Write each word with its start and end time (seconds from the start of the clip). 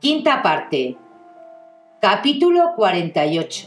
Quinta 0.00 0.44
parte. 0.44 0.96
Capítulo 2.00 2.74
48. 2.76 3.66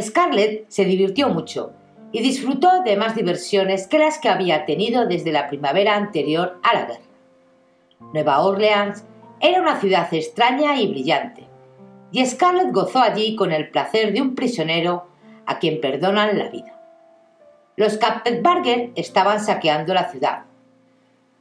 Scarlett 0.00 0.66
se 0.68 0.84
divirtió 0.84 1.28
mucho 1.28 1.72
y 2.12 2.22
disfrutó 2.22 2.84
de 2.84 2.96
más 2.96 3.16
diversiones 3.16 3.88
que 3.88 3.98
las 3.98 4.20
que 4.20 4.28
había 4.28 4.64
tenido 4.64 5.06
desde 5.06 5.32
la 5.32 5.48
primavera 5.48 5.96
anterior 5.96 6.60
a 6.62 6.72
la 6.72 6.86
guerra. 6.86 7.00
Nueva 8.12 8.42
Orleans 8.42 9.04
era 9.40 9.60
una 9.60 9.80
ciudad 9.80 10.06
extraña 10.14 10.80
y 10.80 10.86
brillante, 10.86 11.48
y 12.12 12.24
Scarlett 12.24 12.70
gozó 12.70 13.00
allí 13.00 13.34
con 13.34 13.50
el 13.50 13.70
placer 13.70 14.12
de 14.12 14.22
un 14.22 14.36
prisionero 14.36 15.08
a 15.46 15.58
quien 15.58 15.80
perdonan 15.80 16.38
la 16.38 16.48
vida. 16.50 16.80
Los 17.74 17.98
Kappenbarger 17.98 18.92
estaban 18.94 19.40
saqueando 19.40 19.94
la 19.94 20.12
ciudad. 20.12 20.44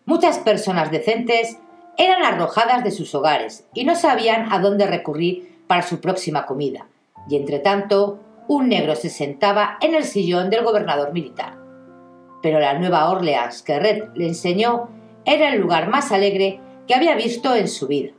Muchas 0.05 0.39
personas 0.39 0.89
decentes 0.89 1.59
eran 1.97 2.23
arrojadas 2.23 2.83
de 2.83 2.91
sus 2.91 3.13
hogares 3.15 3.65
y 3.73 3.85
no 3.85 3.95
sabían 3.95 4.51
a 4.51 4.59
dónde 4.59 4.87
recurrir 4.87 5.63
para 5.67 5.81
su 5.81 6.01
próxima 6.01 6.45
comida, 6.45 6.87
y 7.29 7.35
entre 7.35 7.59
tanto 7.59 8.19
un 8.47 8.69
negro 8.69 8.95
se 8.95 9.09
sentaba 9.09 9.77
en 9.81 9.95
el 9.95 10.03
sillón 10.03 10.49
del 10.49 10.63
gobernador 10.63 11.13
militar. 11.13 11.57
Pero 12.41 12.59
la 12.59 12.73
nueva 12.73 13.09
Orleans 13.09 13.61
que 13.61 13.79
Red 13.79 14.09
le 14.15 14.27
enseñó 14.27 14.89
era 15.25 15.49
el 15.49 15.61
lugar 15.61 15.87
más 15.87 16.11
alegre 16.11 16.59
que 16.87 16.95
había 16.95 17.15
visto 17.15 17.55
en 17.55 17.67
su 17.67 17.87
vida. 17.87 18.11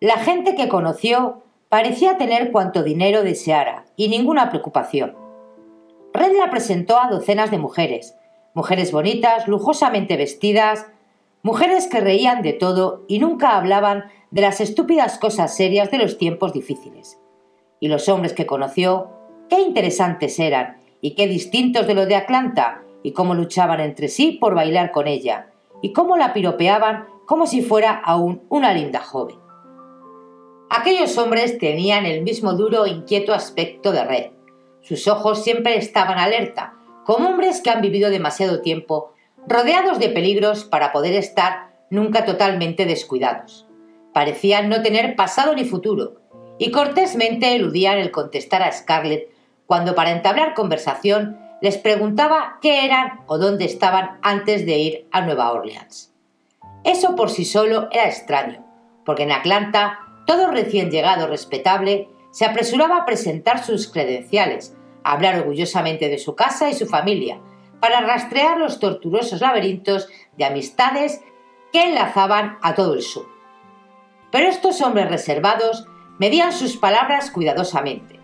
La 0.00 0.16
gente 0.16 0.54
que 0.54 0.68
conoció 0.68 1.42
parecía 1.68 2.18
tener 2.18 2.52
cuanto 2.52 2.82
dinero 2.82 3.22
deseara 3.22 3.86
y 3.96 4.08
ninguna 4.08 4.50
preocupación. 4.50 5.16
Red 6.12 6.36
la 6.36 6.50
presentó 6.50 6.98
a 6.98 7.08
docenas 7.08 7.50
de 7.50 7.56
mujeres, 7.56 8.14
mujeres 8.52 8.92
bonitas, 8.92 9.48
lujosamente 9.48 10.18
vestidas, 10.18 10.86
mujeres 11.42 11.88
que 11.88 12.00
reían 12.00 12.42
de 12.42 12.52
todo 12.52 13.04
y 13.08 13.18
nunca 13.18 13.56
hablaban 13.56 14.04
de 14.30 14.42
las 14.42 14.60
estúpidas 14.60 15.18
cosas 15.18 15.54
serias 15.54 15.90
de 15.90 15.98
los 15.98 16.18
tiempos 16.18 16.52
difíciles. 16.52 17.18
Y 17.80 17.88
los 17.88 18.08
hombres 18.08 18.32
que 18.32 18.46
conoció, 18.46 19.10
qué 19.48 19.60
interesantes 19.60 20.38
eran 20.38 20.78
y 21.00 21.14
qué 21.14 21.26
distintos 21.26 21.86
de 21.86 21.94
los 21.94 22.06
de 22.06 22.14
Atlanta, 22.14 22.82
y 23.02 23.12
cómo 23.12 23.34
luchaban 23.34 23.80
entre 23.80 24.06
sí 24.06 24.38
por 24.40 24.54
bailar 24.54 24.92
con 24.92 25.08
ella, 25.08 25.48
y 25.82 25.92
cómo 25.92 26.16
la 26.16 26.32
piropeaban 26.32 27.08
como 27.26 27.48
si 27.48 27.60
fuera 27.60 27.92
aún 27.92 28.42
una 28.48 28.72
linda 28.72 29.00
joven. 29.00 29.36
Aquellos 30.70 31.18
hombres 31.18 31.58
tenían 31.58 32.06
el 32.06 32.22
mismo 32.22 32.54
duro 32.54 32.86
e 32.86 32.90
inquieto 32.90 33.34
aspecto 33.34 33.90
de 33.90 34.04
Red. 34.04 34.30
Sus 34.80 35.08
ojos 35.08 35.42
siempre 35.42 35.76
estaban 35.76 36.18
alerta, 36.18 36.74
como 37.04 37.28
hombres 37.28 37.60
que 37.60 37.70
han 37.70 37.82
vivido 37.82 38.10
demasiado 38.10 38.62
tiempo 38.62 39.12
rodeados 39.46 39.98
de 39.98 40.08
peligros 40.08 40.64
para 40.64 40.92
poder 40.92 41.14
estar 41.14 41.72
nunca 41.90 42.24
totalmente 42.24 42.86
descuidados. 42.86 43.66
Parecían 44.12 44.68
no 44.68 44.82
tener 44.82 45.16
pasado 45.16 45.54
ni 45.54 45.64
futuro, 45.64 46.20
y 46.58 46.70
cortésmente 46.70 47.54
eludían 47.54 47.98
el 47.98 48.10
contestar 48.10 48.62
a 48.62 48.72
Scarlett 48.72 49.28
cuando 49.66 49.94
para 49.94 50.10
entablar 50.10 50.54
conversación 50.54 51.38
les 51.60 51.78
preguntaba 51.78 52.58
qué 52.60 52.84
eran 52.84 53.20
o 53.26 53.38
dónde 53.38 53.64
estaban 53.64 54.18
antes 54.22 54.66
de 54.66 54.78
ir 54.78 55.08
a 55.12 55.22
Nueva 55.22 55.52
Orleans. 55.52 56.12
Eso 56.84 57.14
por 57.14 57.30
sí 57.30 57.44
solo 57.44 57.88
era 57.92 58.08
extraño, 58.08 58.66
porque 59.04 59.22
en 59.22 59.32
Atlanta 59.32 60.00
todo 60.26 60.50
recién 60.50 60.90
llegado 60.90 61.26
respetable 61.26 62.08
se 62.32 62.44
apresuraba 62.44 62.98
a 62.98 63.04
presentar 63.04 63.62
sus 63.62 63.90
credenciales, 63.90 64.76
a 65.04 65.12
hablar 65.12 65.40
orgullosamente 65.40 66.08
de 66.08 66.18
su 66.18 66.34
casa 66.34 66.68
y 66.68 66.74
su 66.74 66.86
familia, 66.86 67.40
para 67.82 68.00
rastrear 68.00 68.58
los 68.58 68.78
tortuosos 68.78 69.40
laberintos 69.40 70.08
de 70.38 70.44
amistades 70.44 71.20
que 71.72 71.82
enlazaban 71.82 72.56
a 72.62 72.76
todo 72.76 72.94
el 72.94 73.02
sur. 73.02 73.26
Pero 74.30 74.46
estos 74.46 74.80
hombres 74.82 75.10
reservados 75.10 75.88
medían 76.20 76.52
sus 76.52 76.76
palabras 76.76 77.32
cuidadosamente. 77.32 78.20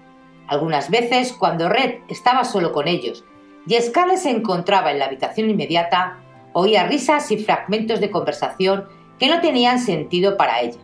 Algunas 0.47 0.91
veces, 0.91 1.33
cuando 1.33 1.69
Red 1.69 2.03
estaba 2.07 2.45
solo 2.45 2.71
con 2.73 2.87
ellos 2.87 3.25
y 3.67 3.75
Scarlett 3.75 4.19
se 4.19 4.31
encontraba 4.31 4.93
en 4.93 5.01
la 5.01 5.07
habitación 5.07 5.51
inmediata, 5.51 6.19
oía 6.53 6.87
risas 6.87 7.29
y 7.33 7.39
fragmentos 7.39 7.99
de 7.99 8.13
conversación 8.13 8.87
que 9.19 9.27
no 9.27 9.41
tenían 9.41 9.81
sentido 9.81 10.37
para 10.37 10.61
ella. 10.61 10.79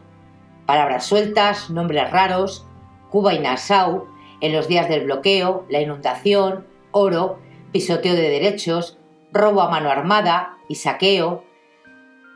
Palabras 0.67 1.07
sueltas, 1.07 1.71
nombres 1.71 2.11
raros, 2.11 2.67
Cuba 3.09 3.35
y 3.35 3.39
Nassau, 3.39 4.09
en 4.41 4.53
los 4.53 4.67
días 4.67 4.89
del 4.89 5.05
bloqueo, 5.05 5.65
la 5.69 5.81
inundación, 5.81 6.67
oro, 6.91 7.39
pisoteo 7.75 8.15
de 8.15 8.31
derechos, 8.31 8.99
robo 9.33 9.61
a 9.61 9.69
mano 9.69 9.91
armada 9.91 10.59
y 10.69 10.77
saqueo, 10.77 11.43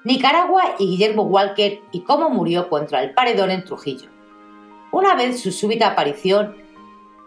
Nicaragua 0.03 0.75
y 0.81 0.87
Guillermo 0.87 1.23
Walker 1.23 1.81
y 1.93 2.01
cómo 2.01 2.29
murió 2.29 2.69
contra 2.69 3.05
el 3.05 3.15
paredón 3.15 3.53
en 3.53 3.65
Trujillo. 3.65 4.11
Una 4.91 5.15
vez 5.15 5.41
su 5.41 5.53
súbita 5.53 5.87
aparición 5.87 6.57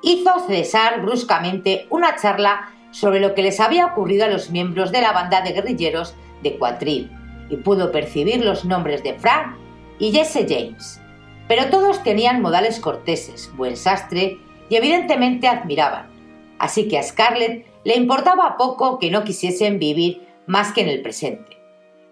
hizo 0.01 0.39
cesar 0.45 1.01
bruscamente 1.01 1.87
una 1.89 2.17
charla 2.17 2.73
sobre 2.91 3.21
lo 3.21 3.33
que 3.33 3.43
les 3.43 3.61
había 3.61 3.85
ocurrido 3.85 4.25
a 4.25 4.29
los 4.29 4.49
miembros 4.49 4.91
de 4.91 5.01
la 5.01 5.13
banda 5.13 5.39
de 5.41 5.53
guerrilleros 5.53 6.13
de 6.43 6.57
Cuatril 6.57 7.09
y 7.49 7.55
pudo 7.55 7.93
percibir 7.93 8.43
los 8.43 8.65
nombres 8.65 9.03
de 9.03 9.13
Frank 9.13 9.55
y 9.99 10.11
Jesse 10.11 10.45
James. 10.49 10.99
Pero 11.47 11.69
todos 11.69 12.03
tenían 12.03 12.41
modales 12.41 12.81
corteses, 12.81 13.49
buen 13.55 13.77
sastre 13.77 14.37
y 14.69 14.75
evidentemente 14.75 15.47
admiraban. 15.47 16.09
Así 16.59 16.89
que 16.89 16.97
a 16.99 17.03
Scarlett 17.03 17.70
le 17.83 17.95
importaba 17.95 18.57
poco 18.57 18.99
que 18.99 19.11
no 19.11 19.23
quisiesen 19.23 19.79
vivir 19.79 20.27
más 20.45 20.71
que 20.71 20.81
en 20.81 20.89
el 20.89 21.01
presente. 21.01 21.57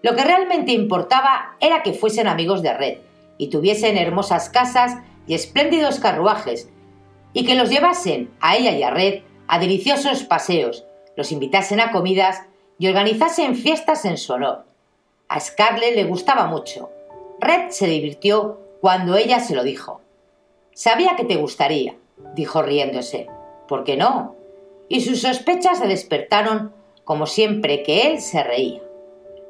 Lo 0.02 0.16
que 0.16 0.24
realmente 0.24 0.72
importaba 0.72 1.56
era 1.60 1.82
que 1.82 1.92
fuesen 1.92 2.26
amigos 2.26 2.62
de 2.62 2.72
Red 2.72 2.98
y 3.38 3.48
tuviesen 3.48 3.96
hermosas 3.96 4.48
casas 4.48 4.96
y 5.26 5.34
espléndidos 5.34 6.00
carruajes 6.00 6.70
y 7.32 7.44
que 7.44 7.54
los 7.54 7.70
llevasen 7.70 8.30
a 8.40 8.56
ella 8.56 8.72
y 8.72 8.82
a 8.82 8.90
Red 8.90 9.22
a 9.46 9.58
deliciosos 9.58 10.22
paseos, 10.24 10.84
los 11.16 11.32
invitasen 11.32 11.80
a 11.80 11.90
comidas 11.92 12.42
y 12.78 12.88
organizasen 12.88 13.56
fiestas 13.56 14.04
en 14.04 14.16
su 14.16 14.32
honor. 14.32 14.64
A 15.28 15.38
Scarlett 15.38 15.94
le 15.94 16.04
gustaba 16.04 16.46
mucho. 16.46 16.90
Red 17.40 17.70
se 17.70 17.86
divirtió 17.86 18.60
cuando 18.80 19.16
ella 19.16 19.40
se 19.40 19.54
lo 19.54 19.62
dijo. 19.62 20.00
Sabía 20.72 21.14
que 21.16 21.24
te 21.24 21.36
gustaría, 21.36 21.96
dijo 22.34 22.62
riéndose. 22.62 23.28
¿Por 23.68 23.84
qué 23.84 23.96
no? 23.96 24.39
Y 24.90 25.02
sus 25.02 25.22
sospechas 25.22 25.78
se 25.78 25.86
despertaron 25.86 26.74
como 27.04 27.26
siempre 27.26 27.84
que 27.84 28.08
él 28.08 28.20
se 28.20 28.42
reía. 28.42 28.82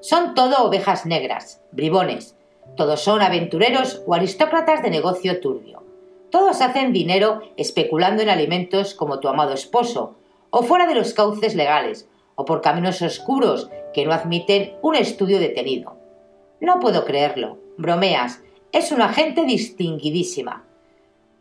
Son 0.01 0.35
todo 0.35 0.67
ovejas 0.67 1.07
negras, 1.07 1.63
bribones. 1.73 2.37
Todos 2.77 3.01
son 3.01 3.23
aventureros 3.23 4.03
o 4.07 4.13
aristócratas 4.13 4.83
de 4.83 4.91
negocio 4.91 5.41
turbio. 5.41 5.83
Todos 6.31 6.61
hacen 6.61 6.93
dinero 6.93 7.41
especulando 7.57 8.23
en 8.23 8.29
alimentos 8.29 8.93
como 8.93 9.19
tu 9.19 9.29
amado 9.29 9.55
esposo, 9.55 10.15
o 10.51 10.63
fuera 10.63 10.87
de 10.87 10.95
los 10.95 11.15
cauces 11.15 11.55
legales, 11.55 12.07
o 12.35 12.45
por 12.45 12.61
caminos 12.61 13.01
oscuros 13.01 13.71
que 13.95 14.05
no 14.05 14.13
admiten 14.13 14.75
un 14.83 14.95
estudio 14.95 15.41
detenido. 15.41 15.97
No 16.61 16.81
puedo 16.81 17.07
creerlo. 17.07 17.57
Bromeas. 17.79 18.43
es 18.73 18.93
una 18.93 19.09
gente 19.09 19.47
distinguidísima. 19.47 20.67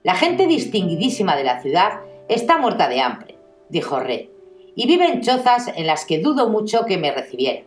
La 0.03 0.15
gente 0.15 0.47
distinguidísima 0.47 1.35
de 1.35 1.43
la 1.43 1.61
ciudad 1.61 1.99
está 2.29 2.57
muerta 2.57 2.87
de 2.87 3.01
hambre, 3.01 3.28
dijo 3.69 4.00
Red, 4.00 4.27
y 4.75 4.88
vive 4.88 5.07
en 5.07 5.21
chozas 5.21 5.71
en 5.75 5.88
las 5.88 6.06
que 6.06 6.19
dudo 6.19 6.50
mucho 6.50 6.86
que 6.86 6.98
me 6.98 7.12
recibiera. 7.12 7.63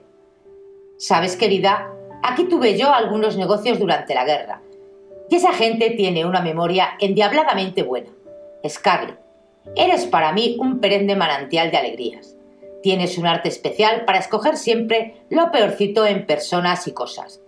Sabes, 0.99 1.37
querida, 1.37 1.93
aquí 2.23 2.45
tuve 2.45 2.77
yo 2.77 2.93
algunos 2.93 3.37
negocios 3.37 3.79
durante 3.79 4.15
la 4.15 4.25
guerra, 4.25 4.63
y 5.29 5.37
esa 5.37 5.53
gente 5.53 5.91
tiene 5.91 6.27
una 6.27 6.43
memoria 6.43 6.91
endiabladamente 7.01 7.83
buena. 7.83 8.11
Scarlett, 8.69 9.19
eres 9.77 10.07
para 10.07 10.33
mí 10.33 10.57
un 10.61 10.81
perenne 10.81 11.17
manantial 11.17 11.71
de 11.71 11.79
alegrías. 11.79 12.37
Tienes 12.83 13.17
un 13.17 13.27
arte 13.27 13.49
especial 13.49 14.05
para 14.05 14.19
escoger 14.19 14.57
siempre 14.57 15.23
lo 15.31 15.51
peorcito 15.53 16.05
en 16.05 16.27
personas 16.27 16.87
y 16.89 16.93
cosas. 16.93 17.41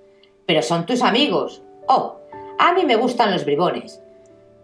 Pero 0.47 0.63
son 0.63 0.87
tus 0.87 1.03
amigos. 1.03 1.63
Oh, 1.89 2.21
a 2.59 2.73
mí 2.73 2.85
me 2.85 2.97
gustan 2.97 3.33
los 3.33 3.45
bribones. 3.45 4.01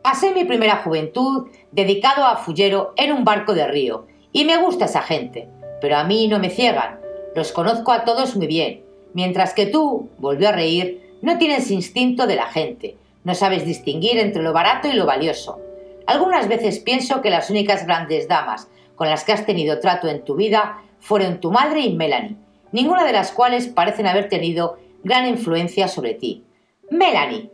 Pasé 0.03 0.33
mi 0.33 0.45
primera 0.45 0.77
juventud 0.77 1.49
dedicado 1.73 2.25
a 2.25 2.37
fullero 2.37 2.95
en 2.97 3.13
un 3.13 3.25
barco 3.25 3.53
de 3.53 3.67
río, 3.69 4.07
y 4.33 4.47
me 4.47 4.57
gusta 4.57 4.87
esa 4.87 5.03
gente, 5.03 5.49
pero 5.81 5.97
a 5.97 6.05
mí 6.05 6.27
no 6.27 6.39
me 6.39 6.49
ciegan. 6.49 7.01
Los 7.35 7.53
conozco 7.53 7.93
a 7.93 8.05
todos 8.05 8.35
muy 8.35 8.47
bien, 8.47 8.83
mientras 9.13 9.53
que 9.53 9.67
tú, 9.67 10.09
volvió 10.19 10.49
a 10.49 10.53
reír, 10.53 11.19
no 11.21 11.37
tienes 11.37 11.71
instinto 11.71 12.27
de 12.27 12.37
la 12.37 12.47
gente, 12.47 12.97
no 13.25 13.35
sabes 13.35 13.67
distinguir 13.67 14.19
entre 14.19 14.43
lo 14.43 14.55
barato 14.55 14.89
y 14.89 14.95
lo 14.95 15.05
valioso. 15.05 15.61
Algunas 16.07 16.49
veces 16.49 16.79
pienso 16.79 17.21
que 17.21 17.29
las 17.29 17.51
únicas 17.51 17.85
grandes 17.85 18.27
damas 18.27 18.69
con 18.97 19.09
las 19.09 19.25
que 19.25 19.33
has 19.33 19.45
tenido 19.45 19.81
trato 19.81 20.09
en 20.09 20.25
tu 20.25 20.35
vida 20.35 20.83
fueron 20.99 21.41
tu 21.41 21.51
madre 21.51 21.81
y 21.81 21.95
Melanie, 21.95 22.37
ninguna 22.73 23.05
de 23.05 23.13
las 23.13 23.33
cuales 23.33 23.69
parecen 23.69 24.07
haber 24.07 24.31
tenido 24.31 24.79
gran 25.05 25.27
influencia 25.27 25.89
sobre 25.89 26.15
ti. 26.15 26.45
Melanie. 26.91 27.51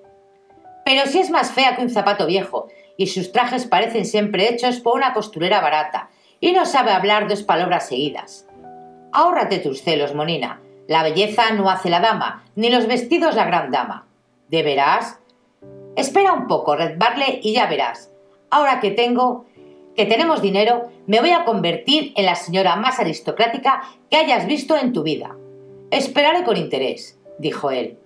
Pero 0.86 1.04
si 1.06 1.18
es 1.18 1.30
más 1.30 1.50
fea 1.50 1.74
que 1.74 1.82
un 1.82 1.90
zapato 1.90 2.26
viejo, 2.26 2.68
y 2.96 3.08
sus 3.08 3.32
trajes 3.32 3.66
parecen 3.66 4.06
siempre 4.06 4.48
hechos 4.48 4.78
por 4.78 4.94
una 4.94 5.14
costurera 5.14 5.60
barata, 5.60 6.10
y 6.38 6.52
no 6.52 6.64
sabe 6.64 6.92
hablar 6.92 7.26
dos 7.26 7.42
palabras 7.42 7.88
seguidas. 7.88 8.46
Ahórrate 9.12 9.58
tus 9.58 9.82
celos, 9.82 10.14
Monina. 10.14 10.60
La 10.86 11.02
belleza 11.02 11.50
no 11.50 11.70
hace 11.70 11.90
la 11.90 11.98
dama, 11.98 12.44
ni 12.54 12.70
los 12.70 12.86
vestidos 12.86 13.34
la 13.34 13.46
gran 13.46 13.72
dama. 13.72 14.06
¿De 14.48 14.62
veras? 14.62 15.18
Espera 15.96 16.32
un 16.32 16.46
poco, 16.46 16.76
Red 16.76 16.98
Barley, 16.98 17.40
y 17.42 17.54
ya 17.54 17.66
verás. 17.66 18.12
Ahora 18.48 18.78
que 18.78 18.92
tengo, 18.92 19.44
que 19.96 20.06
tenemos 20.06 20.40
dinero, 20.40 20.92
me 21.08 21.18
voy 21.18 21.30
a 21.30 21.44
convertir 21.44 22.12
en 22.14 22.26
la 22.26 22.36
señora 22.36 22.76
más 22.76 23.00
aristocrática 23.00 23.82
que 24.08 24.18
hayas 24.18 24.46
visto 24.46 24.76
en 24.76 24.92
tu 24.92 25.02
vida. 25.02 25.34
Esperaré 25.90 26.44
con 26.44 26.56
interés, 26.56 27.18
dijo 27.40 27.72
él. 27.72 27.98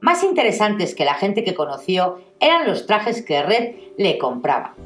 Más 0.00 0.22
interesantes 0.22 0.94
que 0.94 1.04
la 1.04 1.14
gente 1.14 1.42
que 1.42 1.56
conoció 1.56 2.20
eran 2.38 2.68
los 2.68 2.86
trajes 2.86 3.20
que 3.20 3.42
Red 3.42 3.74
le 3.96 4.16
compraba, 4.16 4.76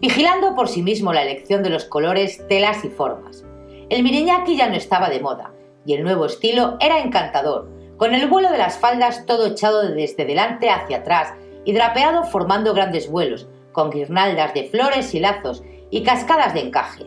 vigilando 0.00 0.54
por 0.54 0.68
sí 0.68 0.82
mismo 0.82 1.12
la 1.12 1.22
elección 1.22 1.64
de 1.64 1.70
los 1.70 1.84
colores, 1.84 2.46
telas 2.48 2.84
y 2.84 2.88
formas. 2.88 3.44
El 3.88 4.04
miriñaki 4.04 4.56
ya 4.56 4.68
no 4.68 4.76
estaba 4.76 5.08
de 5.08 5.18
moda, 5.18 5.52
y 5.84 5.94
el 5.94 6.04
nuevo 6.04 6.26
estilo 6.26 6.76
era 6.80 7.00
encantador, 7.00 7.68
con 7.96 8.14
el 8.14 8.28
vuelo 8.28 8.52
de 8.52 8.58
las 8.58 8.78
faldas 8.78 9.26
todo 9.26 9.46
echado 9.46 9.82
desde 9.82 10.24
delante 10.24 10.70
hacia 10.70 10.98
atrás 10.98 11.34
y 11.64 11.72
drapeado 11.72 12.22
formando 12.22 12.72
grandes 12.72 13.10
vuelos, 13.10 13.48
con 13.72 13.90
guirnaldas 13.90 14.54
de 14.54 14.68
flores 14.68 15.12
y 15.12 15.18
lazos 15.18 15.64
y 15.90 16.04
cascadas 16.04 16.54
de 16.54 16.60
encaje. 16.60 17.06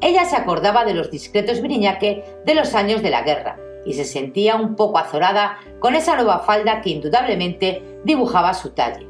Ella 0.00 0.24
se 0.24 0.36
acordaba 0.36 0.84
de 0.84 0.94
los 0.94 1.10
discretos 1.10 1.60
briñaque 1.60 2.22
de 2.44 2.54
los 2.54 2.74
años 2.74 3.02
de 3.02 3.10
la 3.10 3.22
guerra 3.22 3.58
y 3.86 3.94
se 3.94 4.04
sentía 4.04 4.56
un 4.56 4.74
poco 4.74 4.98
azorada 4.98 5.58
con 5.78 5.94
esa 5.94 6.16
nueva 6.16 6.40
falda 6.40 6.80
que 6.80 6.90
indudablemente 6.90 8.00
dibujaba 8.04 8.52
su 8.52 8.70
talle. 8.70 9.06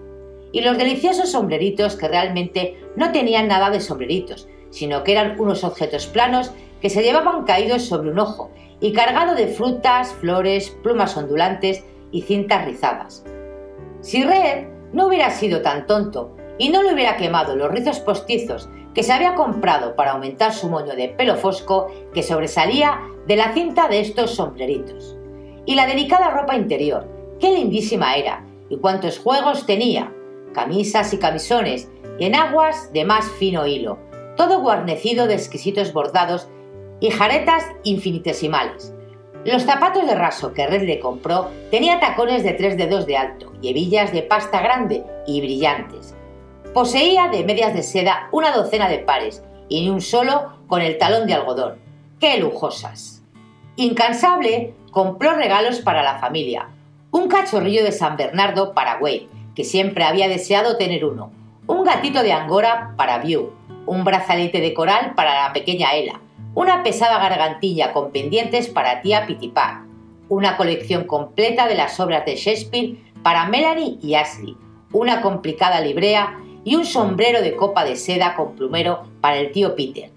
Y 0.52 0.60
los 0.60 0.78
deliciosos 0.78 1.32
sombreritos 1.32 1.96
que 1.96 2.08
realmente 2.08 2.78
no 2.94 3.10
tenían 3.10 3.48
nada 3.48 3.70
de 3.70 3.80
sombreritos, 3.80 4.48
sino 4.70 5.02
que 5.02 5.12
eran 5.12 5.40
unos 5.40 5.64
objetos 5.64 6.06
planos 6.06 6.52
que 6.80 6.90
se 6.90 7.02
llevaban 7.02 7.44
caídos 7.44 7.82
sobre 7.82 8.10
un 8.10 8.18
ojo 8.18 8.50
y 8.80 8.92
cargado 8.92 9.34
de 9.34 9.48
frutas, 9.48 10.12
flores, 10.20 10.70
plumas 10.82 11.16
ondulantes 11.16 11.82
y 12.12 12.22
cintas 12.22 12.64
rizadas. 12.64 13.24
Si 14.00 14.22
Red 14.22 14.66
no 14.92 15.06
hubiera 15.06 15.30
sido 15.30 15.62
tan 15.62 15.86
tonto 15.86 16.36
y 16.58 16.68
no 16.68 16.82
le 16.82 16.94
hubiera 16.94 17.16
quemado 17.16 17.56
los 17.56 17.70
rizos 17.70 18.00
postizos 18.00 18.68
que 18.96 19.02
se 19.02 19.12
había 19.12 19.34
comprado 19.34 19.94
para 19.94 20.12
aumentar 20.12 20.54
su 20.54 20.70
moño 20.70 20.96
de 20.96 21.10
pelo 21.10 21.36
fosco 21.36 21.88
que 22.14 22.22
sobresalía 22.22 23.02
de 23.26 23.36
la 23.36 23.52
cinta 23.52 23.88
de 23.88 24.00
estos 24.00 24.34
sombreritos. 24.34 25.18
Y 25.66 25.74
la 25.74 25.86
delicada 25.86 26.30
ropa 26.30 26.56
interior, 26.56 27.06
qué 27.38 27.52
lindísima 27.52 28.14
era, 28.14 28.46
y 28.70 28.78
cuántos 28.78 29.18
juegos 29.18 29.66
tenía, 29.66 30.14
camisas 30.54 31.12
y 31.12 31.18
camisones, 31.18 31.90
y 32.18 32.24
en 32.24 32.36
aguas 32.36 32.90
de 32.94 33.04
más 33.04 33.30
fino 33.32 33.66
hilo, 33.66 33.98
todo 34.34 34.62
guarnecido 34.62 35.26
de 35.26 35.34
exquisitos 35.34 35.92
bordados 35.92 36.48
y 36.98 37.10
jaretas 37.10 37.66
infinitesimales. 37.82 38.94
Los 39.44 39.64
zapatos 39.64 40.06
de 40.06 40.14
raso 40.14 40.54
que 40.54 40.66
Red 40.66 40.84
le 40.84 41.00
compró 41.00 41.50
tenía 41.70 42.00
tacones 42.00 42.42
de 42.42 42.54
tres 42.54 42.78
dedos 42.78 43.04
de 43.04 43.18
alto 43.18 43.52
y 43.60 43.68
hebillas 43.68 44.10
de 44.12 44.22
pasta 44.22 44.62
grande 44.62 45.04
y 45.26 45.42
brillantes, 45.42 46.16
Poseía 46.76 47.28
de 47.28 47.42
medias 47.42 47.72
de 47.72 47.82
seda 47.82 48.28
una 48.32 48.50
docena 48.50 48.86
de 48.86 48.98
pares 48.98 49.42
y 49.70 49.80
ni 49.80 49.88
un 49.88 50.02
solo 50.02 50.58
con 50.66 50.82
el 50.82 50.98
talón 50.98 51.26
de 51.26 51.32
algodón. 51.32 51.78
¡Qué 52.20 52.36
lujosas! 52.36 53.22
Incansable, 53.76 54.74
compró 54.90 55.32
regalos 55.32 55.80
para 55.80 56.02
la 56.02 56.18
familia. 56.18 56.68
Un 57.12 57.28
cachorrillo 57.28 57.82
de 57.82 57.92
San 57.92 58.18
Bernardo 58.18 58.74
para 58.74 58.98
Wade, 58.98 59.26
que 59.54 59.64
siempre 59.64 60.04
había 60.04 60.28
deseado 60.28 60.76
tener 60.76 61.06
uno. 61.06 61.32
Un 61.66 61.82
gatito 61.82 62.22
de 62.22 62.34
Angora 62.34 62.92
para 62.98 63.20
View. 63.20 63.54
Un 63.86 64.04
brazalete 64.04 64.60
de 64.60 64.74
coral 64.74 65.14
para 65.14 65.44
la 65.44 65.54
pequeña 65.54 65.94
Ella. 65.94 66.20
Una 66.54 66.82
pesada 66.82 67.18
gargantilla 67.18 67.94
con 67.94 68.12
pendientes 68.12 68.68
para 68.68 69.00
tía 69.00 69.24
Pitipat. 69.26 69.78
Una 70.28 70.58
colección 70.58 71.04
completa 71.04 71.68
de 71.68 71.76
las 71.76 71.98
obras 72.00 72.26
de 72.26 72.36
Shakespeare 72.36 72.98
para 73.22 73.48
Melanie 73.48 73.96
y 74.02 74.14
Ashley. 74.14 74.58
Una 74.92 75.22
complicada 75.22 75.80
librea 75.80 76.36
y 76.66 76.74
un 76.74 76.84
sombrero 76.84 77.42
de 77.42 77.54
copa 77.54 77.84
de 77.84 77.94
seda 77.94 78.34
con 78.34 78.56
plumero 78.56 79.04
para 79.20 79.36
el 79.36 79.52
tío 79.52 79.76
Peter, 79.76 80.10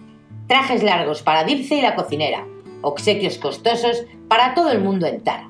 trajes 0.47 0.81
largos 0.81 1.21
para 1.21 1.43
Dirce 1.43 1.75
y 1.75 1.81
la 1.81 1.93
cocinera, 1.93 2.43
obsequios 2.81 3.37
costosos 3.37 4.03
para 4.27 4.55
todo 4.55 4.71
el 4.71 4.79
mundo 4.81 5.05
en 5.05 5.23
Tara. 5.23 5.47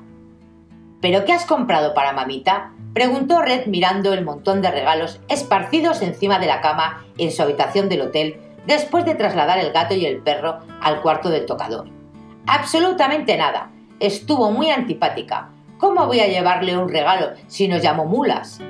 ¿Pero 1.00 1.24
qué 1.24 1.32
has 1.32 1.46
comprado 1.46 1.94
para 1.94 2.12
mamita? 2.12 2.72
preguntó 2.92 3.40
Red 3.40 3.64
mirando 3.64 4.12
el 4.12 4.26
montón 4.26 4.60
de 4.60 4.70
regalos 4.70 5.20
esparcidos 5.28 6.02
encima 6.02 6.38
de 6.38 6.46
la 6.46 6.60
cama 6.60 7.02
en 7.16 7.32
su 7.32 7.40
habitación 7.40 7.88
del 7.88 8.02
hotel 8.02 8.38
después 8.66 9.06
de 9.06 9.14
trasladar 9.14 9.58
el 9.58 9.72
gato 9.72 9.94
y 9.94 10.04
el 10.04 10.18
perro 10.18 10.58
al 10.82 11.00
cuarto 11.00 11.30
del 11.30 11.46
tocador. 11.46 11.88
Absolutamente 12.46 13.38
nada. 13.38 13.70
Estuvo 14.00 14.50
muy 14.50 14.68
antipática. 14.68 15.48
¿Cómo 15.78 16.06
voy 16.06 16.20
a 16.20 16.28
llevarle 16.28 16.76
un 16.76 16.90
regalo 16.90 17.30
si 17.46 17.68
nos 17.68 17.80
llamó 17.80 18.04
mulas? 18.04 18.60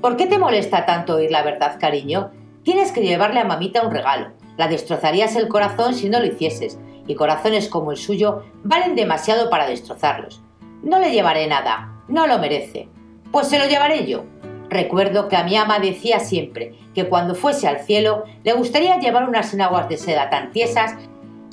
¿Por 0.00 0.16
qué 0.16 0.26
te 0.26 0.38
molesta 0.38 0.86
tanto 0.86 1.16
oír 1.16 1.32
la 1.32 1.42
verdad, 1.42 1.76
cariño? 1.80 2.30
Tienes 2.62 2.92
que 2.92 3.00
llevarle 3.00 3.40
a 3.40 3.44
mamita 3.44 3.82
un 3.82 3.92
regalo. 3.92 4.28
La 4.56 4.68
destrozarías 4.68 5.34
el 5.34 5.48
corazón 5.48 5.94
si 5.94 6.08
no 6.08 6.20
lo 6.20 6.26
hicieses, 6.26 6.78
y 7.08 7.16
corazones 7.16 7.68
como 7.68 7.90
el 7.90 7.96
suyo 7.96 8.44
valen 8.62 8.94
demasiado 8.94 9.50
para 9.50 9.66
destrozarlos. 9.66 10.40
No 10.84 11.00
le 11.00 11.10
llevaré 11.10 11.48
nada, 11.48 12.00
no 12.06 12.28
lo 12.28 12.38
merece. 12.38 12.88
Pues 13.32 13.48
se 13.48 13.58
lo 13.58 13.66
llevaré 13.66 14.06
yo. 14.06 14.24
Recuerdo 14.68 15.26
que 15.26 15.36
a 15.36 15.42
mi 15.42 15.56
ama 15.56 15.80
decía 15.80 16.20
siempre 16.20 16.74
que 16.94 17.08
cuando 17.08 17.34
fuese 17.34 17.66
al 17.66 17.80
cielo 17.80 18.22
le 18.44 18.52
gustaría 18.52 19.00
llevar 19.00 19.28
unas 19.28 19.52
enaguas 19.52 19.88
de 19.88 19.96
seda 19.96 20.30
tan 20.30 20.52
tiesas 20.52 20.94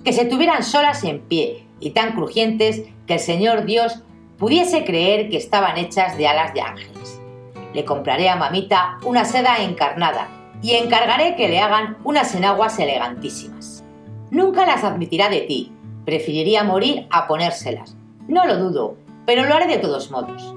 que 0.04 0.14
se 0.14 0.25
tuvieran 0.25 0.64
solas 0.64 1.04
en 1.04 1.22
pie 1.22 1.66
y 1.80 1.92
tan 1.92 2.14
crujientes 2.14 2.84
que 3.08 3.14
el 3.16 3.20
Señor 3.20 3.66
Dios 3.66 4.04
pudiese 4.38 4.86
creer 4.86 5.30
que 5.30 5.38
estaban 5.38 5.78
hechas 5.78 6.16
de 6.18 6.28
alas 6.28 6.54
de 6.54 6.62
ángeles. 6.62 7.22
Le 7.75 7.84
compraré 7.84 8.29
a 8.29 8.38
mamita 8.38 9.00
una 9.03 9.25
seda 9.25 9.58
encarnada 9.58 10.29
y 10.62 10.75
encargaré 10.75 11.36
que 11.36 11.50
le 11.50 11.60
hagan 11.60 11.98
unas 12.05 12.34
enaguas 12.34 12.79
elegantísimas. 12.79 13.84
Nunca 14.32 14.65
las 14.65 14.86
admitirá 14.86 15.27
de 15.27 15.41
ti. 15.41 15.74
Preferiría 16.05 16.63
morir 16.63 17.05
a 17.12 17.27
ponérselas. 17.27 17.98
No 18.29 18.46
lo 18.46 18.55
dudo, 18.55 18.96
pero 19.25 19.44
lo 19.44 19.53
haré 19.53 19.67
de 19.67 19.79
todos 19.79 20.10
modos. 20.10 20.55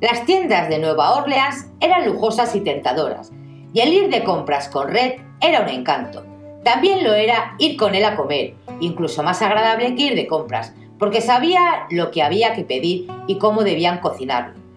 Las 0.00 0.24
tiendas 0.24 0.70
de 0.70 0.78
Nueva 0.78 1.16
Orleans 1.16 1.66
eran 1.80 2.06
lujosas 2.06 2.56
y 2.56 2.62
tentadoras, 2.62 3.30
y 3.74 3.80
el 3.80 3.92
ir 3.92 4.08
de 4.08 4.24
compras 4.24 4.70
con 4.70 4.88
Red 4.88 5.16
era 5.42 5.60
un 5.60 5.68
encanto. 5.68 6.24
También 6.64 7.04
lo 7.04 7.12
era 7.12 7.56
ir 7.58 7.76
con 7.76 7.94
él 7.94 8.06
a 8.06 8.16
comer, 8.16 8.54
incluso 8.80 9.22
más 9.22 9.42
agradable 9.42 9.94
que 9.94 10.02
ir 10.04 10.14
de 10.14 10.26
compras, 10.26 10.72
porque 10.98 11.20
sabía 11.20 11.86
lo 11.90 12.10
que 12.10 12.22
había 12.22 12.54
que 12.54 12.64
pedir 12.64 13.06
y 13.26 13.36
cómo 13.36 13.64
debían 13.64 13.98
cocinarlo. 13.98 14.67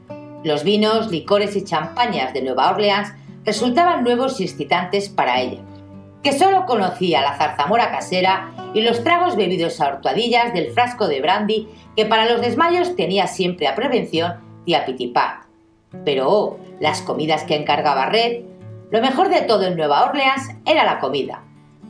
Los 0.44 0.64
vinos, 0.64 1.12
licores 1.12 1.56
y 1.56 1.64
champañas 1.64 2.34
de 2.34 2.42
Nueva 2.42 2.72
Orleans 2.72 3.14
resultaban 3.46 4.04
nuevos 4.04 4.40
y 4.40 4.44
excitantes 4.44 5.10
para 5.10 5.40
ella, 5.40 5.62
que 6.24 6.34
solo 6.34 6.66
conocía 6.66 7.22
la 7.22 7.38
zarzamora 7.38 7.92
casera 7.92 8.52
y 8.74 8.82
los 8.82 9.04
tragos 9.04 9.36
bebidos 9.36 9.80
a 9.80 9.88
hortuadillas 9.88 10.54
del 10.54 10.72
frasco 10.72 11.08
de 11.08 11.22
brandy 11.22 11.68
que 11.96 12.06
para 12.06 12.26
los 12.26 12.42
desmayos 12.42 12.96
tenía 12.96 13.28
siempre 13.28 13.68
a 13.68 13.76
prevención 13.76 14.34
Pitipat. 14.66 15.46
Pero 16.06 16.30
oh, 16.30 16.60
las 16.80 17.02
comidas 17.02 17.44
que 17.44 17.56
encargaba 17.56 18.08
Red, 18.08 18.44
lo 18.90 19.02
mejor 19.02 19.30
de 19.30 19.42
todo 19.42 19.66
en 19.66 19.76
Nueva 19.76 20.06
Orleans 20.06 20.50
era 20.66 20.86
la 20.86 21.00
comida. 21.00 21.44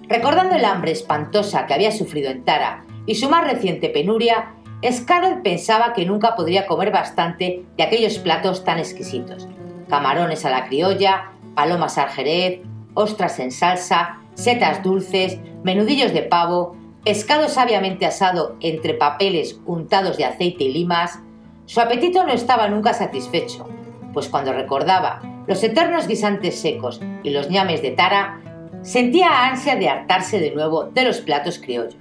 Recordando 0.08 0.55
el 0.55 0.65
hambre 0.65 0.91
espantosa 0.91 1.65
que 1.67 1.74
había 1.74 1.91
sufrido 1.91 2.31
en 2.31 2.43
Tara 2.43 2.84
y 3.05 3.15
su 3.15 3.29
más 3.29 3.46
reciente 3.50 3.89
penuria, 3.89 4.55
Scarlett 4.89 5.43
pensaba 5.43 5.93
que 5.93 6.05
nunca 6.05 6.35
podría 6.35 6.65
comer 6.65 6.91
bastante 6.91 7.63
de 7.77 7.83
aquellos 7.83 8.17
platos 8.17 8.63
tan 8.63 8.79
exquisitos. 8.79 9.47
Camarones 9.89 10.43
a 10.45 10.50
la 10.50 10.65
criolla, 10.67 11.31
palomas 11.55 11.97
al 11.97 12.09
jerez, 12.09 12.61
ostras 12.95 13.39
en 13.39 13.51
salsa, 13.51 14.17
setas 14.33 14.81
dulces, 14.81 15.38
menudillos 15.63 16.13
de 16.13 16.23
pavo, 16.23 16.75
pescado 17.03 17.47
sabiamente 17.47 18.05
asado 18.05 18.55
entre 18.59 18.95
papeles 18.95 19.59
untados 19.65 20.17
de 20.17 20.25
aceite 20.25 20.63
y 20.63 20.73
limas. 20.73 21.19
Su 21.65 21.79
apetito 21.79 22.23
no 22.25 22.33
estaba 22.33 22.67
nunca 22.67 22.93
satisfecho, 22.93 23.67
pues 24.13 24.29
cuando 24.29 24.53
recordaba 24.53 25.21
los 25.47 25.63
eternos 25.63 26.07
guisantes 26.07 26.59
secos 26.59 27.01
y 27.23 27.29
los 27.29 27.50
ñames 27.50 27.81
de 27.81 27.91
tara, 27.91 28.39
sentía 28.81 29.47
ansia 29.47 29.75
de 29.75 29.89
hartarse 29.89 30.39
de 30.39 30.51
nuevo 30.51 30.85
de 30.85 31.03
los 31.03 31.21
platos 31.21 31.59
criollos. 31.59 31.95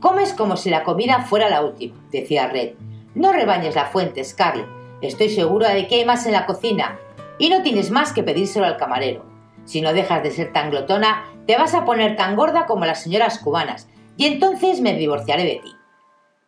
Comes 0.00 0.32
como 0.32 0.56
si 0.56 0.70
la 0.70 0.82
comida 0.82 1.26
fuera 1.28 1.50
la 1.50 1.62
última, 1.62 1.94
decía 2.10 2.48
Red. 2.48 2.72
No 3.14 3.32
rebañes 3.32 3.74
la 3.74 3.84
fuente, 3.84 4.24
Scarlett. 4.24 4.66
Estoy 5.02 5.28
segura 5.28 5.70
de 5.70 5.86
que 5.86 5.96
hay 5.96 6.04
más 6.06 6.24
en 6.24 6.32
la 6.32 6.46
cocina 6.46 6.98
y 7.38 7.50
no 7.50 7.62
tienes 7.62 7.90
más 7.90 8.14
que 8.14 8.22
pedírselo 8.22 8.64
al 8.64 8.78
camarero. 8.78 9.26
Si 9.66 9.82
no 9.82 9.92
dejas 9.92 10.22
de 10.22 10.30
ser 10.30 10.54
tan 10.54 10.70
glotona, 10.70 11.24
te 11.46 11.56
vas 11.56 11.74
a 11.74 11.84
poner 11.84 12.16
tan 12.16 12.34
gorda 12.34 12.64
como 12.64 12.86
las 12.86 13.02
señoras 13.02 13.38
cubanas 13.38 13.88
y 14.16 14.26
entonces 14.26 14.80
me 14.80 14.94
divorciaré 14.94 15.44
de 15.44 15.60
ti. 15.62 15.72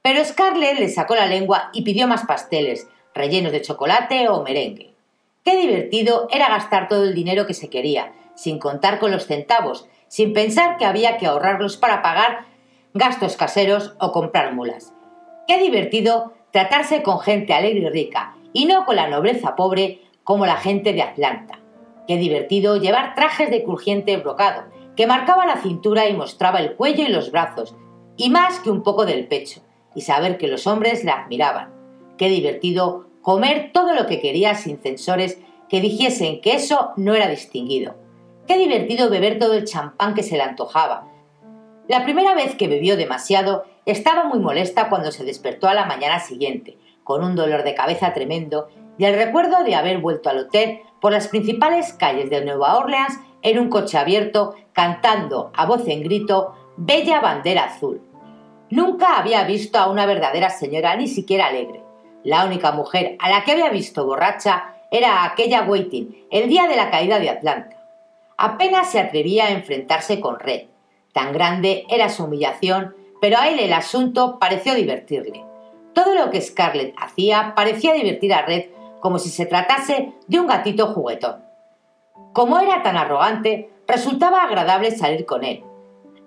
Pero 0.01 0.25
Scarlett 0.25 0.79
le 0.79 0.89
sacó 0.89 1.15
la 1.15 1.27
lengua 1.27 1.71
y 1.75 1.83
pidió 1.83 2.09
más 2.09 2.25
pasteles, 2.25 2.89
rellenos 3.15 3.53
de 3.53 3.61
chocolate 3.61 4.29
o 4.29 4.43
merengue. 4.43 4.95
Qué 5.45 5.57
divertido 5.57 6.27
era 6.31 6.49
gastar 6.49 6.89
todo 6.89 7.05
el 7.05 7.15
dinero 7.15 7.47
que 7.47 7.55
se 7.55 7.69
quería, 7.69 8.13
sin 8.35 8.59
contar 8.59 8.99
con 8.99 9.11
los 9.11 9.27
centavos, 9.27 9.87
sin 10.09 10.33
pensar 10.33 10.79
que 10.79 10.85
había 10.87 11.19
que 11.19 11.27
ahorrarlos 11.27 11.77
para 11.77 12.03
pagar 12.03 12.47
gastos 12.95 13.37
caseros 13.37 13.95
o 14.01 14.13
comprar 14.13 14.55
mulas. 14.55 14.95
Qué 15.47 15.59
divertido 15.59 16.33
tratarse 16.51 17.03
con 17.03 17.21
gente 17.21 17.55
alegre 17.55 17.87
y 17.87 17.91
rica, 17.91 18.37
y 18.53 18.67
no 18.67 18.85
con 18.85 18.97
la 18.97 19.09
nobleza 19.09 19.57
pobre 19.57 20.03
como 20.25 20.47
la 20.47 20.57
gente 20.57 20.93
de 20.93 21.03
Atlanta. 21.03 21.59
Qué 22.07 22.17
divertido 22.17 22.77
llevar 22.77 23.15
trajes 23.15 23.51
de 23.51 23.65
crujiente 23.65 24.17
brocado, 24.19 24.65
que 24.97 25.07
marcaba 25.07 25.47
la 25.47 25.57
cintura 25.57 26.09
y 26.09 26.15
mostraba 26.15 26.61
el 26.61 26.75
cuello 26.75 27.05
y 27.05 27.09
los 27.09 27.31
brazos, 27.31 27.75
y 28.17 28.29
más 28.29 28.61
que 28.61 28.71
un 28.71 28.83
poco 28.83 29.07
del 29.07 29.27
pecho, 29.27 29.63
y 29.95 30.03
saber 30.03 30.37
que 30.37 30.49
los 30.49 30.67
hombres 30.67 31.05
le 31.05 31.11
admiraban. 31.11 31.73
Qué 32.19 32.29
divertido 32.29 33.07
comer 33.23 33.71
todo 33.73 33.95
lo 33.95 34.07
que 34.07 34.21
quería 34.21 34.55
sin 34.55 34.79
censores 34.79 35.41
que 35.69 35.81
dijesen 35.81 36.41
que 36.43 36.55
eso 36.55 36.91
no 36.97 37.15
era 37.15 37.29
distinguido. 37.29 37.95
Qué 38.47 38.59
divertido 38.59 39.09
beber 39.09 39.39
todo 39.39 39.55
el 39.55 39.65
champán 39.65 40.15
que 40.15 40.23
se 40.23 40.37
le 40.37 40.43
antojaba, 40.43 41.09
la 41.89 42.05
primera 42.05 42.35
vez 42.35 42.55
que 42.55 42.69
bebió 42.69 42.97
demasiado, 42.97 43.65
estaba 43.87 44.25
muy 44.25 44.39
molesta 44.39 44.89
cuando 44.89 45.11
se 45.11 45.25
despertó 45.25 45.69
a 45.69 45.75
la 45.75 45.87
mañana 45.87 46.21
siguiente, 46.21 46.79
con 47.03 47.25
un 47.25 47.35
dolor 47.35 47.65
de 47.65 47.75
cabeza 47.75 48.13
tremendo 48.13 48.69
y 48.99 49.05
el 49.05 49.17
recuerdo 49.17 49.65
de 49.65 49.75
haber 49.75 49.99
vuelto 49.99 50.31
al 50.31 50.39
hotel 50.39 50.81
por 51.01 51.13
las 51.13 51.29
principales 51.29 51.93
calles 51.93 52.31
de 52.31 52.45
Nueva 52.45 52.79
Orleans 52.79 53.19
en 53.43 53.59
un 53.59 53.69
coche 53.69 53.99
abierto, 53.99 54.55
cantando 54.73 55.51
a 55.55 55.67
voz 55.67 55.87
en 55.89 56.03
grito 56.03 56.55
Bella 56.77 57.21
bandera 57.21 57.65
azul. 57.65 58.01
Nunca 58.71 59.19
había 59.19 59.45
visto 59.45 59.79
a 59.79 59.91
una 59.91 60.07
verdadera 60.07 60.49
señora 60.49 60.97
ni 60.97 61.09
siquiera 61.09 61.47
alegre. 61.47 61.83
La 62.23 62.45
única 62.47 62.73
mujer 62.73 63.17
a 63.19 63.29
la 63.29 63.45
que 63.45 63.53
había 63.53 63.69
visto 63.71 64.07
borracha 64.07 64.77
era 64.91 65.25
aquella 65.25 65.63
Waiting, 65.63 66.27
el 66.31 66.49
día 66.49 66.69
de 66.69 66.77
la 66.77 66.91
caída 66.91 67.19
de 67.19 67.29
Atlanta. 67.29 67.77
Apenas 68.37 68.91
se 68.91 69.01
atrevía 69.01 69.47
a 69.47 69.51
enfrentarse 69.51 70.21
con 70.21 70.39
Red, 70.39 70.69
Tan 71.13 71.33
grande 71.33 71.85
era 71.89 72.09
su 72.09 72.25
humillación, 72.25 72.95
pero 73.21 73.39
a 73.39 73.49
él 73.49 73.59
el 73.59 73.73
asunto 73.73 74.39
pareció 74.39 74.75
divertirle. 74.75 75.45
Todo 75.93 76.15
lo 76.15 76.31
que 76.31 76.41
Scarlett 76.41 76.95
hacía 76.99 77.55
parecía 77.55 77.93
divertir 77.93 78.33
a 78.33 78.43
Red 78.43 78.71
como 79.01 79.19
si 79.19 79.29
se 79.29 79.47
tratase 79.47 80.13
de 80.27 80.41
un 80.41 80.47
gatito 80.47 80.89
juguetón. 80.89 81.43
Como 82.33 82.59
era 82.59 82.83
tan 82.83 82.97
arrogante, 82.97 83.71
resultaba 83.87 84.43
agradable 84.43 84.91
salir 84.91 85.27
con 85.27 85.45
él. 85.45 85.63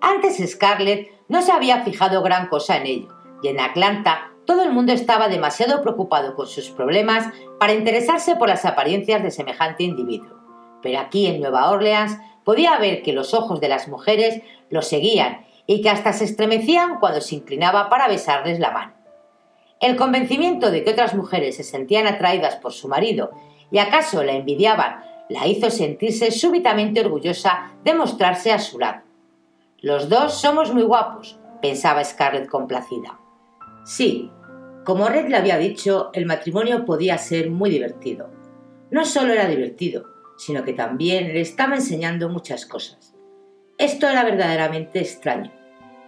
Antes 0.02 0.38
Scarlett 0.38 1.10
no 1.30 1.42
se 1.42 1.52
había 1.52 1.84
fijado 1.84 2.22
gran 2.22 2.48
cosa 2.48 2.78
en 2.78 2.86
ello, 2.86 3.08
y 3.42 3.48
en 3.48 3.60
Atlanta 3.60 4.32
todo 4.46 4.62
el 4.62 4.72
mundo 4.72 4.94
estaba 4.94 5.28
demasiado 5.28 5.82
preocupado 5.82 6.36
con 6.36 6.48
sus 6.48 6.70
problemas 6.70 7.28
para 7.60 7.74
interesarse 7.74 8.36
por 8.36 8.50
las 8.50 8.66
apariencias 8.66 9.24
de 9.24 9.32
semejante 9.32 9.84
individuo. 9.84 10.38
Pero 10.84 11.00
aquí 11.00 11.26
en 11.26 11.42
Nueva 11.42 11.72
Orleans 11.72 12.20
podía 12.44 12.78
ver 12.78 13.02
que 13.02 13.14
los 13.14 13.34
ojos 13.34 13.60
de 13.60 13.70
las 13.70 13.88
mujeres 13.88 14.44
lo 14.76 14.84
seguían 14.84 15.46
y 15.66 15.82
que 15.82 15.90
hasta 15.90 16.14
se 16.14 16.26
estremecían 16.26 17.00
cuando 17.00 17.22
se 17.22 17.36
inclinaba 17.36 17.90
para 17.90 18.08
besarles 18.08 18.60
la 18.60 18.72
mano. 18.72 18.94
El 19.80 19.96
convencimiento 19.96 20.70
de 20.70 20.84
que 20.84 20.92
otras 20.92 21.16
mujeres 21.16 21.56
se 21.56 21.64
sentían 21.64 22.06
atraídas 22.06 22.58
por 22.58 22.72
su 22.72 22.88
marido 22.88 23.32
y 23.72 23.80
acaso 23.80 24.24
la 24.24 24.34
envidiaban 24.34 25.04
la 25.28 25.48
hizo 25.48 25.72
sentirse 25.72 26.30
súbitamente 26.30 27.00
orgullosa 27.02 27.72
de 27.84 27.96
mostrarse 27.96 28.52
a 28.52 28.60
su 28.60 28.78
lado. 28.78 29.02
Los 29.80 30.08
dos 30.08 30.40
somos 30.40 30.72
muy 30.72 30.84
guapos, 30.84 31.40
pensaba 31.62 32.04
Scarlett 32.04 32.48
complacida. 32.48 33.20
Sí, 33.86 34.30
como 34.84 35.08
Red 35.10 35.30
le 35.30 35.38
había 35.38 35.58
dicho, 35.58 36.12
el 36.14 36.28
matrimonio 36.28 36.86
podía 36.86 37.18
ser 37.18 37.50
muy 37.50 37.72
divertido. 37.72 38.30
No 38.92 39.04
solo 39.04 39.34
era 39.34 39.48
divertido, 39.48 40.06
sino 40.38 40.64
que 40.64 40.74
también 40.74 41.34
le 41.34 41.42
estaba 41.42 41.76
enseñando 41.76 42.30
muchas 42.30 42.68
cosas. 42.68 43.15
Esto 43.78 44.08
era 44.08 44.24
verdaderamente 44.24 45.00
extraño, 45.00 45.52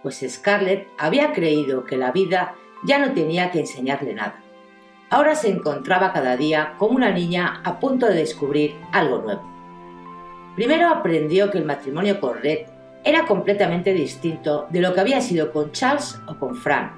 pues 0.02 0.24
Scarlett 0.26 0.88
había 0.96 1.32
creído 1.32 1.84
que 1.84 1.98
la 1.98 2.12
vida 2.12 2.54
ya 2.84 2.98
no 2.98 3.12
tenía 3.12 3.50
que 3.50 3.60
enseñarle 3.60 4.14
nada. 4.14 4.42
Ahora 5.10 5.34
se 5.34 5.50
encontraba 5.50 6.14
cada 6.14 6.38
día 6.38 6.76
como 6.78 6.96
una 6.96 7.10
niña 7.10 7.60
a 7.64 7.78
punto 7.78 8.06
de 8.06 8.14
descubrir 8.14 8.74
algo 8.92 9.18
nuevo. 9.18 9.42
Primero 10.56 10.88
aprendió 10.88 11.50
que 11.50 11.58
el 11.58 11.66
matrimonio 11.66 12.18
con 12.20 12.40
Red 12.40 12.68
era 13.04 13.26
completamente 13.26 13.92
distinto 13.92 14.66
de 14.70 14.80
lo 14.80 14.94
que 14.94 15.00
había 15.00 15.20
sido 15.20 15.52
con 15.52 15.70
Charles 15.72 16.18
o 16.26 16.38
con 16.38 16.56
Frank. 16.56 16.92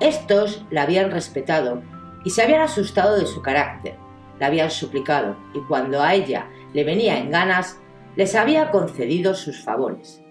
Estos 0.00 0.64
la 0.70 0.82
habían 0.82 1.12
respetado 1.12 1.80
y 2.24 2.30
se 2.30 2.42
habían 2.42 2.60
asustado 2.60 3.16
de 3.16 3.26
su 3.26 3.40
carácter, 3.40 3.94
la 4.40 4.48
habían 4.48 4.70
suplicado 4.70 5.36
y 5.54 5.60
cuando 5.60 6.02
a 6.02 6.12
ella 6.12 6.48
le 6.74 6.82
venía 6.82 7.18
en 7.18 7.30
ganas, 7.30 7.80
les 8.16 8.34
había 8.34 8.70
concedido 8.70 9.34
sus 9.34 9.62
favores. 9.62 10.22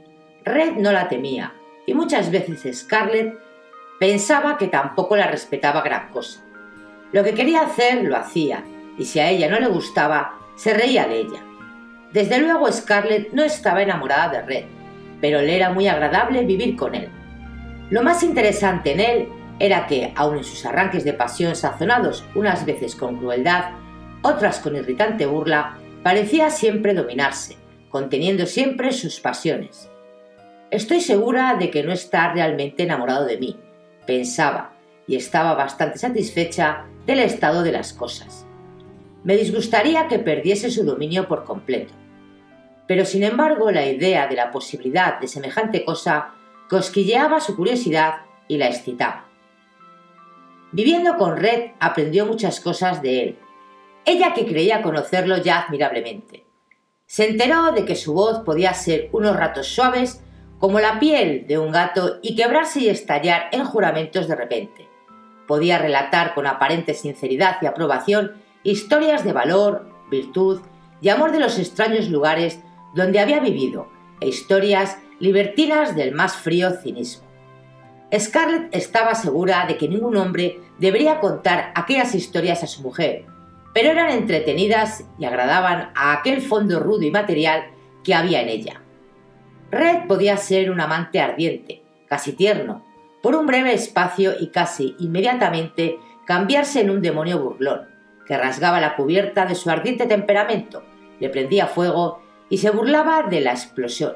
Red 0.44 0.74
no 0.74 0.92
la 0.92 1.08
temía 1.08 1.54
y 1.86 1.94
muchas 1.94 2.32
veces 2.32 2.80
Scarlett 2.80 3.38
pensaba 4.00 4.58
que 4.58 4.68
tampoco 4.68 5.16
la 5.16 5.28
respetaba 5.28 5.82
gran 5.82 6.10
cosa. 6.10 6.44
Lo 7.12 7.24
que 7.24 7.34
quería 7.34 7.62
hacer 7.62 8.04
lo 8.04 8.18
hacía 8.18 8.64
y 8.98 9.06
si 9.06 9.20
a 9.20 9.30
ella 9.30 9.50
no 9.50 9.60
le 9.60 9.68
gustaba, 9.68 10.40
se 10.56 10.74
reía 10.74 11.08
de 11.08 11.20
ella. 11.20 11.44
Desde 12.12 12.40
luego 12.40 12.72
Scarlett 12.72 13.34
no 13.34 13.44
estaba 13.44 13.82
enamorada 13.82 14.30
de 14.30 14.42
Red, 14.42 14.66
pero 15.22 15.42
le 15.42 15.56
era 15.56 15.72
muy 15.72 15.88
agradable 15.88 16.44
vivir 16.46 16.76
con 16.76 16.96
él. 16.96 17.10
Lo 17.90 18.04
más 18.04 18.24
interesante 18.24 18.94
en 18.94 19.00
él 19.00 19.30
era 19.60 19.86
que, 19.88 20.12
aun 20.16 20.38
en 20.38 20.44
sus 20.44 20.66
arranques 20.66 21.04
de 21.04 21.14
pasión 21.14 21.56
sazonados 21.56 22.26
unas 22.36 22.66
veces 22.66 22.96
con 22.96 23.18
crueldad, 23.18 23.72
otras 24.22 24.60
con 24.60 24.76
irritante 24.76 25.26
burla, 25.26 25.78
parecía 26.04 26.50
siempre 26.50 26.94
dominarse, 26.94 27.58
conteniendo 27.96 28.46
siempre 28.46 28.92
sus 28.92 29.22
pasiones. 29.22 29.90
Estoy 30.70 31.00
segura 31.00 31.56
de 31.56 31.72
que 31.72 31.82
no 31.82 31.94
está 31.94 32.34
realmente 32.34 32.84
enamorado 32.84 33.24
de 33.24 33.38
mí, 33.38 33.58
pensaba, 34.06 34.74
y 35.08 35.16
estaba 35.16 35.54
bastante 35.54 35.98
satisfecha 35.98 36.88
del 37.06 37.20
estado 37.20 37.64
de 37.64 37.72
las 37.72 37.94
cosas. 37.94 38.46
Me 39.24 39.38
disgustaría 39.38 40.10
que 40.10 40.20
perdiese 40.20 40.72
su 40.72 40.84
dominio 40.84 41.30
por 41.30 41.46
completo. 41.46 41.94
Pero 42.86 43.06
sin 43.06 43.24
embargo 43.24 43.72
la 43.72 43.86
idea 43.86 44.28
de 44.28 44.36
la 44.36 44.52
posibilidad 44.52 45.18
de 45.22 45.30
semejante 45.30 45.86
cosa 45.86 46.34
cosquilleaba 46.70 47.40
su 47.40 47.56
curiosidad 47.56 48.24
y 48.50 48.58
la 48.58 48.68
excitaba. 48.68 49.30
Viviendo 50.74 51.16
con 51.16 51.38
Red 51.38 51.72
aprendió 51.80 52.26
muchas 52.26 52.60
cosas 52.60 53.02
de 53.02 53.24
él, 53.24 53.40
ella 54.04 54.34
que 54.34 54.46
creía 54.46 54.82
conocerlo 54.82 55.38
ya 55.38 55.62
admirablemente. 55.62 56.45
Se 57.08 57.30
enteró 57.30 57.72
de 57.72 57.86
que 57.86 57.96
su 57.96 58.14
voz 58.14 58.40
podía 58.40 58.74
ser 58.74 59.10
unos 59.12 59.36
ratos 59.36 59.68
suaves 59.68 60.24
como 60.60 60.80
la 60.80 61.00
piel 61.00 61.46
de 61.48 61.60
un 61.60 61.72
gato 61.72 62.18
y 62.24 62.36
quebrarse 62.36 62.80
y 62.80 62.90
estallar 62.90 63.50
en 63.52 63.64
juramentos 63.64 64.28
de 64.28 64.36
repente. 64.36 64.90
Podía 65.48 65.78
relatar 65.78 66.34
con 66.34 66.48
aparente 66.48 66.96
sinceridad 66.96 67.58
y 67.62 67.68
aprobación 67.68 68.34
historias 68.64 69.24
de 69.24 69.34
valor, 69.34 69.88
virtud 70.10 70.62
y 71.02 71.10
amor 71.10 71.32
de 71.32 71.40
los 71.40 71.60
extraños 71.60 72.10
lugares 72.10 72.60
donde 72.96 73.20
había 73.20 73.40
vivido 73.40 73.88
e 74.20 74.28
historias 74.28 74.98
libertinas 75.20 75.96
del 75.96 76.14
más 76.14 76.36
frío 76.36 76.72
cinismo. 76.72 77.26
Scarlett 78.18 78.74
estaba 78.74 79.14
segura 79.14 79.66
de 79.68 79.78
que 79.78 79.88
ningún 79.88 80.18
hombre 80.18 80.62
debería 80.80 81.20
contar 81.20 81.72
aquellas 81.76 82.16
historias 82.16 82.64
a 82.64 82.68
su 82.68 82.82
mujer, 82.82 83.26
pero 83.76 83.92
eran 83.92 84.10
entretenidas 84.10 85.04
y 85.20 85.26
agradaban 85.26 85.92
a 85.96 86.14
aquel 86.14 86.42
fondo 86.42 86.80
rudo 86.80 87.02
y 87.02 87.12
material 87.12 87.66
que 88.06 88.16
había 88.16 88.42
en 88.42 88.48
ella. 88.48 88.82
Red 89.70 90.08
podía 90.08 90.38
ser 90.38 90.72
un 90.72 90.80
amante 90.80 91.20
ardiente, 91.20 91.84
casi 92.08 92.32
tierno, 92.32 92.86
por 93.22 93.36
un 93.36 93.46
breve 93.46 93.74
espacio 93.74 94.32
y 94.40 94.48
casi 94.48 94.96
inmediatamente 94.98 96.00
cambiarse 96.26 96.80
en 96.80 96.90
un 96.90 97.02
demonio 97.02 97.38
burlón, 97.38 97.90
que 98.26 98.38
rasgaba 98.38 98.80
la 98.80 98.96
cubierta 98.96 99.46
de 99.46 99.56
su 99.56 99.70
ardiente 99.70 100.06
temperamento, 100.06 100.86
le 101.20 101.28
prendía 101.28 101.68
fuego 101.68 102.22
y 102.50 102.60
se 102.60 102.70
burlaba 102.70 103.24
de 103.24 103.42
la 103.42 103.52
explosión. 103.52 104.14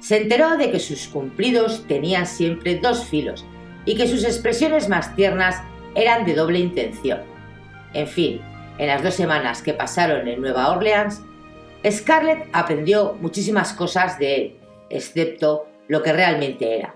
Se 0.00 0.20
enteró 0.20 0.56
de 0.56 0.72
que 0.72 0.80
sus 0.80 1.06
cumplidos 1.06 1.86
tenían 1.86 2.26
siempre 2.26 2.80
dos 2.80 3.04
filos 3.04 3.46
y 3.84 3.94
que 3.94 4.08
sus 4.08 4.24
expresiones 4.24 4.88
más 4.88 5.14
tiernas 5.14 5.62
eran 5.94 6.24
de 6.24 6.34
doble 6.34 6.58
intención. 6.58 7.20
En 7.92 8.08
fin, 8.08 8.40
en 8.78 8.88
las 8.88 9.02
dos 9.02 9.14
semanas 9.14 9.62
que 9.62 9.74
pasaron 9.74 10.26
en 10.28 10.40
Nueva 10.40 10.70
Orleans, 10.70 11.22
Scarlett 11.88 12.48
aprendió 12.52 13.16
muchísimas 13.20 13.72
cosas 13.72 14.18
de 14.18 14.34
él, 14.34 14.56
excepto 14.90 15.66
lo 15.88 16.02
que 16.02 16.12
realmente 16.12 16.78
era. 16.78 16.94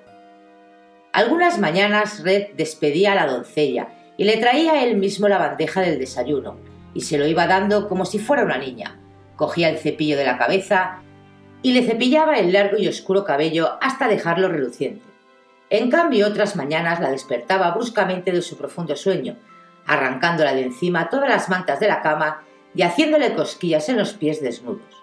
Algunas 1.12 1.58
mañanas 1.58 2.22
Red 2.22 2.54
despedía 2.56 3.12
a 3.12 3.14
la 3.14 3.26
doncella 3.26 3.88
y 4.16 4.24
le 4.24 4.36
traía 4.38 4.82
él 4.84 4.96
mismo 4.96 5.28
la 5.28 5.38
bandeja 5.38 5.80
del 5.80 5.98
desayuno, 5.98 6.56
y 6.94 7.02
se 7.02 7.18
lo 7.18 7.26
iba 7.26 7.46
dando 7.46 7.88
como 7.88 8.04
si 8.04 8.18
fuera 8.18 8.44
una 8.44 8.58
niña. 8.58 9.00
Cogía 9.36 9.68
el 9.68 9.78
cepillo 9.78 10.16
de 10.16 10.24
la 10.24 10.38
cabeza 10.38 11.02
y 11.62 11.72
le 11.72 11.82
cepillaba 11.82 12.38
el 12.38 12.52
largo 12.52 12.78
y 12.78 12.88
oscuro 12.88 13.24
cabello 13.24 13.78
hasta 13.80 14.08
dejarlo 14.08 14.48
reluciente. 14.48 15.04
En 15.70 15.90
cambio, 15.90 16.26
otras 16.26 16.56
mañanas 16.56 16.98
la 16.98 17.10
despertaba 17.10 17.70
bruscamente 17.72 18.32
de 18.32 18.42
su 18.42 18.56
profundo 18.56 18.96
sueño, 18.96 19.36
arrancándola 19.88 20.54
de 20.54 20.62
encima 20.62 21.08
todas 21.08 21.28
las 21.28 21.48
mantas 21.48 21.80
de 21.80 21.88
la 21.88 22.02
cama 22.02 22.44
y 22.74 22.82
haciéndole 22.82 23.34
cosquillas 23.34 23.88
en 23.88 23.96
los 23.96 24.12
pies 24.12 24.40
desnudos. 24.40 25.02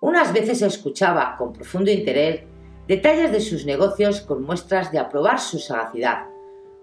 Unas 0.00 0.32
veces 0.32 0.62
escuchaba 0.62 1.36
con 1.38 1.52
profundo 1.52 1.90
interés 1.90 2.42
detalles 2.86 3.32
de 3.32 3.40
sus 3.40 3.64
negocios 3.64 4.20
con 4.20 4.42
muestras 4.42 4.92
de 4.92 4.98
aprobar 4.98 5.40
su 5.40 5.58
sagacidad. 5.58 6.26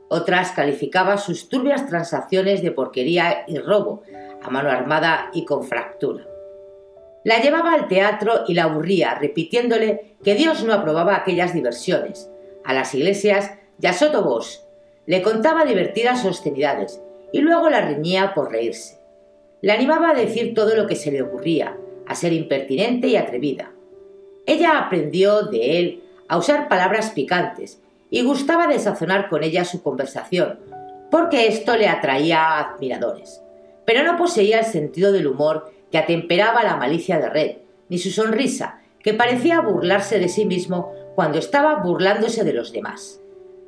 Otras 0.10 0.52
calificaba 0.52 1.18
sus 1.18 1.50
turbias 1.50 1.86
transacciones 1.86 2.64
de 2.64 2.72
porquería 2.72 3.44
y 3.48 3.60
robo, 3.60 4.02
a 4.42 4.50
mano 4.50 4.70
armada 4.70 5.30
y 5.34 5.46
con 5.46 5.64
fractura. 5.64 6.26
La 7.24 7.40
llevaba 7.40 7.74
al 7.74 7.88
teatro 7.88 8.46
y 8.48 8.56
la 8.56 8.64
aburría, 8.64 9.16
repitiéndole 9.16 10.16
que 10.24 10.34
Dios 10.34 10.64
no 10.64 10.74
aprobaba 10.74 11.16
aquellas 11.16 11.54
diversiones. 11.54 12.30
A 12.66 12.74
las 12.74 12.96
iglesias 12.96 13.52
ya 13.78 13.94
sotobos 13.94 14.66
le 15.06 15.22
contaba 15.22 15.66
divertidas 15.66 16.26
obscenidades 16.26 17.02
y 17.32 17.40
luego 17.40 17.70
la 17.70 17.82
reñía 17.82 18.34
por 18.34 18.52
reírse. 18.52 19.00
Le 19.62 19.72
animaba 19.72 20.12
a 20.12 20.16
decir 20.16 20.54
todo 20.54 20.76
lo 20.76 20.88
que 20.88 20.96
se 20.96 21.12
le 21.12 21.22
ocurría, 21.22 21.76
a 22.08 22.16
ser 22.16 22.34
impertinente 22.34 23.08
y 23.08 23.16
atrevida. 23.16 23.72
Ella 24.46 24.80
aprendió 24.80 25.44
de 25.44 25.80
él 25.80 26.04
a 26.28 26.38
usar 26.38 26.68
palabras 26.68 27.12
picantes 27.12 27.82
y 28.10 28.24
gustaba 28.24 28.68
de 28.68 28.80
sazonar 28.80 29.30
con 29.30 29.44
ella 29.44 29.66
su 29.66 29.84
conversación, 29.84 30.60
porque 31.12 31.48
esto 31.48 31.76
le 31.76 31.88
atraía 31.88 32.42
a 32.42 32.60
admiradores. 32.74 33.42
Pero 33.86 34.04
no 34.04 34.18
poseía 34.18 34.60
el 34.60 34.66
sentido 34.66 35.12
del 35.12 35.28
humor 35.28 35.72
que 35.92 35.98
atemperaba 35.98 36.64
la 36.64 36.78
malicia 36.78 37.20
de 37.20 37.30
Red, 37.30 37.58
ni 37.90 37.98
su 37.98 38.12
sonrisa, 38.12 38.82
que 39.04 39.14
parecía 39.14 39.62
burlarse 39.62 40.20
de 40.20 40.30
sí 40.30 40.46
mismo 40.46 40.94
cuando 41.16 41.40
estaba 41.40 41.76
burlándose 41.76 42.44
de 42.44 42.54
los 42.54 42.72
demás. 42.72 43.20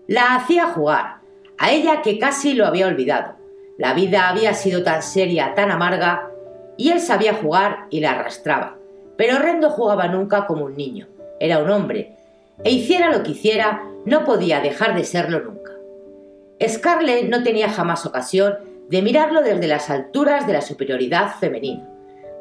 La 0.08 0.36
hacía 0.36 0.68
jugar, 0.68 1.18
a 1.58 1.72
ella 1.72 2.02
que 2.02 2.20
casi 2.20 2.54
lo 2.54 2.66
había 2.66 2.88
olvidado, 2.88 3.36
la 3.82 3.96
vida 3.96 4.30
había 4.30 4.54
sido 4.54 4.84
tan 4.84 5.02
seria, 5.02 5.56
tan 5.56 5.72
amarga, 5.72 6.30
y 6.78 6.92
él 6.92 7.00
sabía 7.00 7.34
jugar 7.34 7.88
y 7.90 8.00
la 8.00 8.12
arrastraba. 8.12 8.78
Pero 9.18 9.40
Red 9.40 9.56
no 9.56 9.72
jugaba 9.72 10.08
nunca 10.08 10.46
como 10.46 10.66
un 10.66 10.78
niño, 10.78 11.08
era 11.40 11.58
un 11.58 11.72
hombre, 11.72 12.16
e 12.64 12.70
hiciera 12.70 13.10
lo 13.10 13.24
que 13.24 13.32
hiciera, 13.32 13.82
no 14.06 14.24
podía 14.24 14.60
dejar 14.60 14.96
de 14.96 15.04
serlo 15.04 15.40
nunca. 15.40 15.72
Scarlett 16.64 17.28
no 17.28 17.42
tenía 17.42 17.70
jamás 17.70 18.06
ocasión 18.06 18.60
de 18.88 19.02
mirarlo 19.02 19.42
desde 19.42 19.66
las 19.66 19.90
alturas 19.90 20.46
de 20.46 20.54
la 20.54 20.62
superioridad 20.62 21.32
femenina, 21.40 21.90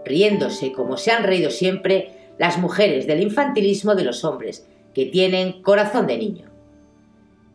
riéndose 0.04 0.72
como 0.72 0.98
se 0.98 1.10
han 1.10 1.24
reído 1.24 1.50
siempre 1.50 2.34
las 2.36 2.58
mujeres 2.58 3.06
del 3.06 3.22
infantilismo 3.22 3.94
de 3.94 4.04
los 4.04 4.26
hombres, 4.26 4.66
que 4.92 5.06
tienen 5.06 5.62
corazón 5.62 6.06
de 6.06 6.18
niño. 6.18 6.50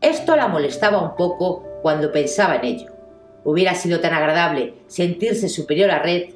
Esto 0.02 0.36
la 0.36 0.48
molestaba 0.48 1.04
un 1.04 1.16
poco 1.16 1.64
cuando 1.84 2.12
pensaba 2.12 2.56
en 2.56 2.66
ello. 2.66 2.95
Hubiera 3.46 3.76
sido 3.76 4.00
tan 4.00 4.14
agradable 4.14 4.74
sentirse 4.88 5.50
superior 5.50 5.92
a 5.92 6.00
Red. 6.00 6.32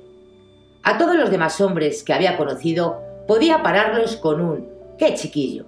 A 0.84 1.00
todos 1.00 1.16
los 1.16 1.32
demás 1.32 1.60
hombres 1.60 2.04
que 2.04 2.14
había 2.14 2.38
conocido 2.38 3.02
podía 3.28 3.64
pararlos 3.64 4.16
con 4.16 4.40
un 4.40 4.70
¡qué 4.98 5.16
chiquillo! 5.16 5.66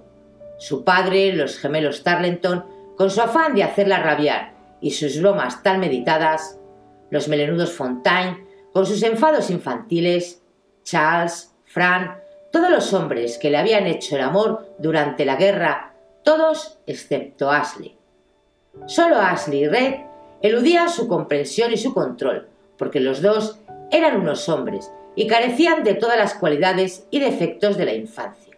Su 0.58 0.84
padre, 0.84 1.32
los 1.32 1.58
gemelos 1.58 2.04
Tarleton, 2.04 2.64
con 2.96 3.10
su 3.10 3.20
afán 3.20 3.56
de 3.56 3.64
hacerla 3.64 4.00
rabiar 4.00 4.54
y 4.80 4.92
sus 4.92 5.20
bromas 5.20 5.64
tan 5.64 5.80
meditadas, 5.80 6.60
los 7.10 7.26
melenudos 7.26 7.72
Fontaine, 7.72 8.46
con 8.72 8.86
sus 8.86 9.02
enfados 9.02 9.50
infantiles, 9.50 10.42
Charles, 10.84 11.52
Fran, 11.64 12.18
todos 12.52 12.70
los 12.70 12.92
hombres 12.92 13.36
que 13.38 13.50
le 13.50 13.58
habían 13.58 13.88
hecho 13.88 14.14
el 14.14 14.22
amor 14.22 14.74
durante 14.78 15.24
la 15.24 15.34
guerra, 15.34 15.94
todos 16.22 16.78
excepto 16.86 17.50
Ashley. 17.50 17.96
Solo 18.86 19.16
Ashley 19.16 19.64
y 19.64 19.68
Red 19.68 19.94
eludía 20.42 20.88
su 20.88 21.08
comprensión 21.08 21.72
y 21.72 21.76
su 21.76 21.94
control, 21.94 22.48
porque 22.76 23.00
los 23.00 23.22
dos 23.22 23.60
eran 23.90 24.20
unos 24.20 24.48
hombres 24.48 24.90
y 25.14 25.26
carecían 25.26 25.84
de 25.84 25.94
todas 25.94 26.16
las 26.16 26.34
cualidades 26.34 27.06
y 27.10 27.20
defectos 27.20 27.76
de 27.76 27.84
la 27.84 27.94
infancia. 27.94 28.56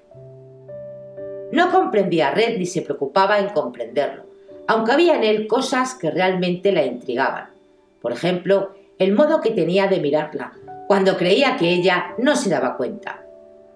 No 1.52 1.70
comprendía 1.70 2.28
a 2.28 2.30
Red 2.32 2.58
ni 2.58 2.66
se 2.66 2.82
preocupaba 2.82 3.38
en 3.38 3.50
comprenderlo, 3.50 4.24
aunque 4.66 4.92
había 4.92 5.16
en 5.16 5.24
él 5.24 5.46
cosas 5.46 5.94
que 5.94 6.10
realmente 6.10 6.72
la 6.72 6.84
intrigaban. 6.84 7.50
Por 8.00 8.12
ejemplo, 8.12 8.74
el 8.98 9.12
modo 9.12 9.40
que 9.40 9.50
tenía 9.50 9.86
de 9.86 10.00
mirarla, 10.00 10.52
cuando 10.86 11.16
creía 11.16 11.56
que 11.56 11.70
ella 11.70 12.14
no 12.18 12.36
se 12.36 12.50
daba 12.50 12.76
cuenta. 12.76 13.24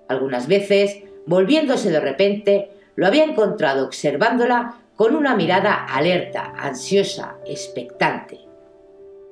Algunas 0.09 0.47
veces, 0.47 0.99
volviéndose 1.27 1.90
de 1.90 2.01
repente, 2.01 2.71
lo 2.97 3.07
había 3.07 3.25
encontrado 3.25 3.87
observándola 3.87 4.77
con 4.99 5.15
una 5.15 5.37
mirada 5.37 5.85
alerta, 5.85 6.55
ansiosa, 6.59 7.37
expectante. 7.47 8.41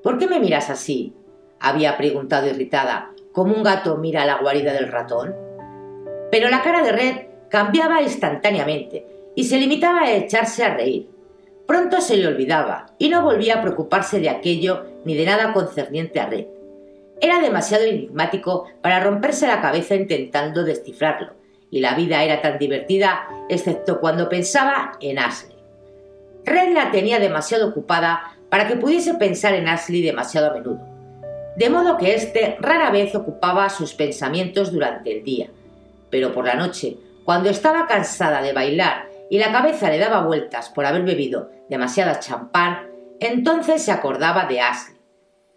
¿Por 0.01 0.17
qué 0.17 0.29
me 0.29 0.39
miras 0.39 0.71
así? 0.71 1.13
había 1.59 1.97
preguntado 1.97 2.47
irritada, 2.47 3.11
como 3.33 3.53
un 3.53 3.65
gato 3.65 3.97
mira 3.97 4.25
la 4.25 4.39
guarida 4.39 4.73
del 4.73 4.93
ratón. 4.93 5.35
Pero 6.31 6.51
la 6.51 6.63
cara 6.63 6.85
de 6.85 6.93
Red 6.93 7.17
cambiaba 7.51 8.01
instantáneamente 8.01 9.07
y 9.35 9.43
se 9.43 9.59
limitaba 9.59 10.03
a 10.03 10.13
echarse 10.13 10.63
a 10.63 10.73
reír. 10.73 11.11
Pronto 11.67 12.01
se 12.01 12.17
le 12.17 12.29
olvidaba 12.29 12.95
y 12.97 13.09
no 13.09 13.23
volvía 13.23 13.57
a 13.57 13.63
preocuparse 13.63 14.21
de 14.21 14.31
aquello 14.31 14.85
ni 15.05 15.17
de 15.17 15.27
nada 15.27 15.53
concerniente 15.53 16.21
a 16.21 16.27
Red. 16.27 16.47
Era 17.21 17.41
demasiado 17.41 17.83
enigmático 17.83 18.67
para 18.83 19.01
romperse 19.01 19.49
la 19.49 19.61
cabeza 19.61 19.97
intentando 19.97 20.63
descifrarlo, 20.63 21.33
y 21.73 21.81
la 21.81 21.97
vida 21.97 22.23
era 22.23 22.41
tan 22.41 22.57
divertida 22.57 23.27
excepto 23.49 23.99
cuando 23.99 24.29
pensaba 24.29 24.93
en 25.01 25.19
Ashley. 25.19 25.56
Red 26.47 26.73
la 26.73 26.93
tenía 26.93 27.19
demasiado 27.19 27.69
ocupada 27.69 28.33
para 28.49 28.69
que 28.69 28.77
pudiese 28.77 29.15
pensar 29.15 29.55
en 29.55 29.69
Ashley 29.69 30.01
demasiado 30.01 30.51
a 30.51 30.55
menudo, 30.55 30.81
de 31.57 31.69
modo 31.69 31.99
que 31.99 32.15
éste 32.15 32.57
rara 32.61 32.91
vez 32.91 33.15
ocupaba 33.17 33.69
sus 33.69 33.95
pensamientos 33.95 34.73
durante 34.73 35.13
el 35.13 35.25
día, 35.25 35.49
pero 36.09 36.33
por 36.33 36.47
la 36.47 36.55
noche, 36.55 36.99
cuando 37.25 37.51
estaba 37.51 37.89
cansada 37.89 38.41
de 38.43 38.53
bailar 38.53 39.09
y 39.29 39.39
la 39.39 39.51
cabeza 39.51 39.91
le 39.91 39.99
daba 39.99 40.23
vueltas 40.23 40.71
por 40.71 40.87
haber 40.87 41.03
bebido 41.03 41.51
demasiada 41.69 42.21
champán, 42.21 42.87
entonces 43.19 43.83
se 43.83 43.91
acordaba 43.91 44.47
de 44.47 44.61
Ashley. 44.61 44.97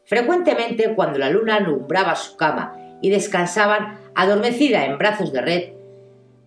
Frecuentemente, 0.06 0.96
cuando 0.96 1.20
la 1.20 1.30
luna 1.30 1.58
alumbraba 1.58 2.16
su 2.16 2.36
cama 2.36 2.76
y 3.00 3.12
descansaban 3.12 4.00
adormecida 4.16 4.86
en 4.86 4.98
brazos 4.98 5.32
de 5.32 5.42
Red, 5.42 5.74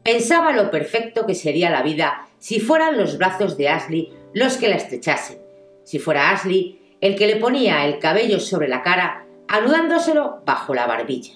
pensaba 0.02 0.50
lo 0.50 0.72
perfecto 0.72 1.26
que 1.26 1.36
sería 1.36 1.70
la 1.70 1.82
vida 1.82 2.26
si 2.40 2.58
fueran 2.58 2.98
los 2.98 3.18
brazos 3.18 3.56
de 3.56 3.68
Ashley 3.68 4.12
los 4.34 4.56
que 4.56 4.68
la 4.68 4.76
estrechasen. 4.76 5.38
Si 5.84 5.98
fuera 5.98 6.30
Ashley 6.30 6.78
el 7.00 7.16
que 7.16 7.26
le 7.26 7.36
ponía 7.36 7.84
el 7.84 7.98
cabello 7.98 8.38
sobre 8.38 8.68
la 8.68 8.82
cara, 8.82 9.26
anudándoselo 9.48 10.42
bajo 10.46 10.72
la 10.72 10.86
barbilla. 10.86 11.34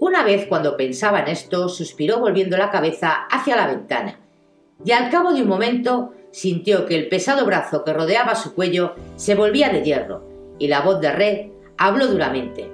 Una 0.00 0.24
vez 0.24 0.46
cuando 0.46 0.76
pensaba 0.76 1.20
en 1.20 1.28
esto, 1.28 1.68
suspiró 1.68 2.18
volviendo 2.18 2.56
la 2.56 2.70
cabeza 2.70 3.26
hacia 3.30 3.54
la 3.54 3.68
ventana, 3.68 4.18
y 4.84 4.90
al 4.90 5.10
cabo 5.10 5.32
de 5.32 5.42
un 5.42 5.48
momento 5.48 6.12
sintió 6.32 6.86
que 6.86 6.96
el 6.96 7.08
pesado 7.08 7.46
brazo 7.46 7.84
que 7.84 7.92
rodeaba 7.92 8.34
su 8.34 8.54
cuello 8.54 8.96
se 9.14 9.36
volvía 9.36 9.68
de 9.68 9.82
hierro, 9.82 10.24
y 10.58 10.66
la 10.66 10.80
voz 10.80 11.00
de 11.00 11.12
Red 11.12 11.50
habló 11.78 12.08
duramente. 12.08 12.68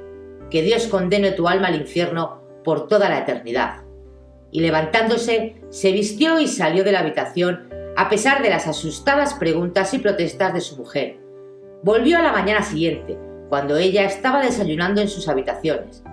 Que 0.50 0.62
Dios 0.62 0.86
condene 0.86 1.32
tu 1.32 1.46
alma 1.46 1.68
al 1.68 1.76
infierno 1.76 2.40
por 2.64 2.88
toda 2.88 3.10
la 3.10 3.18
eternidad. 3.18 3.82
Y 4.50 4.60
levantándose, 4.60 5.56
se 5.68 5.92
vistió 5.92 6.40
y 6.40 6.48
salió 6.48 6.84
de 6.84 6.92
la 6.92 7.00
habitación 7.00 7.67
a 7.98 8.08
pesar 8.08 8.42
de 8.42 8.48
las 8.48 8.68
asustadas 8.68 9.34
preguntas 9.34 9.92
y 9.92 9.98
protestas 9.98 10.54
de 10.54 10.60
su 10.60 10.76
mujer. 10.76 11.18
Volvió 11.82 12.18
a 12.18 12.22
la 12.22 12.30
mañana 12.30 12.62
siguiente, 12.62 13.18
cuando 13.48 13.76
ella 13.76 14.04
estaba 14.04 14.40
desayunando 14.40 15.00
en 15.00 15.08
sus 15.08 15.26
habitaciones. 15.28 16.04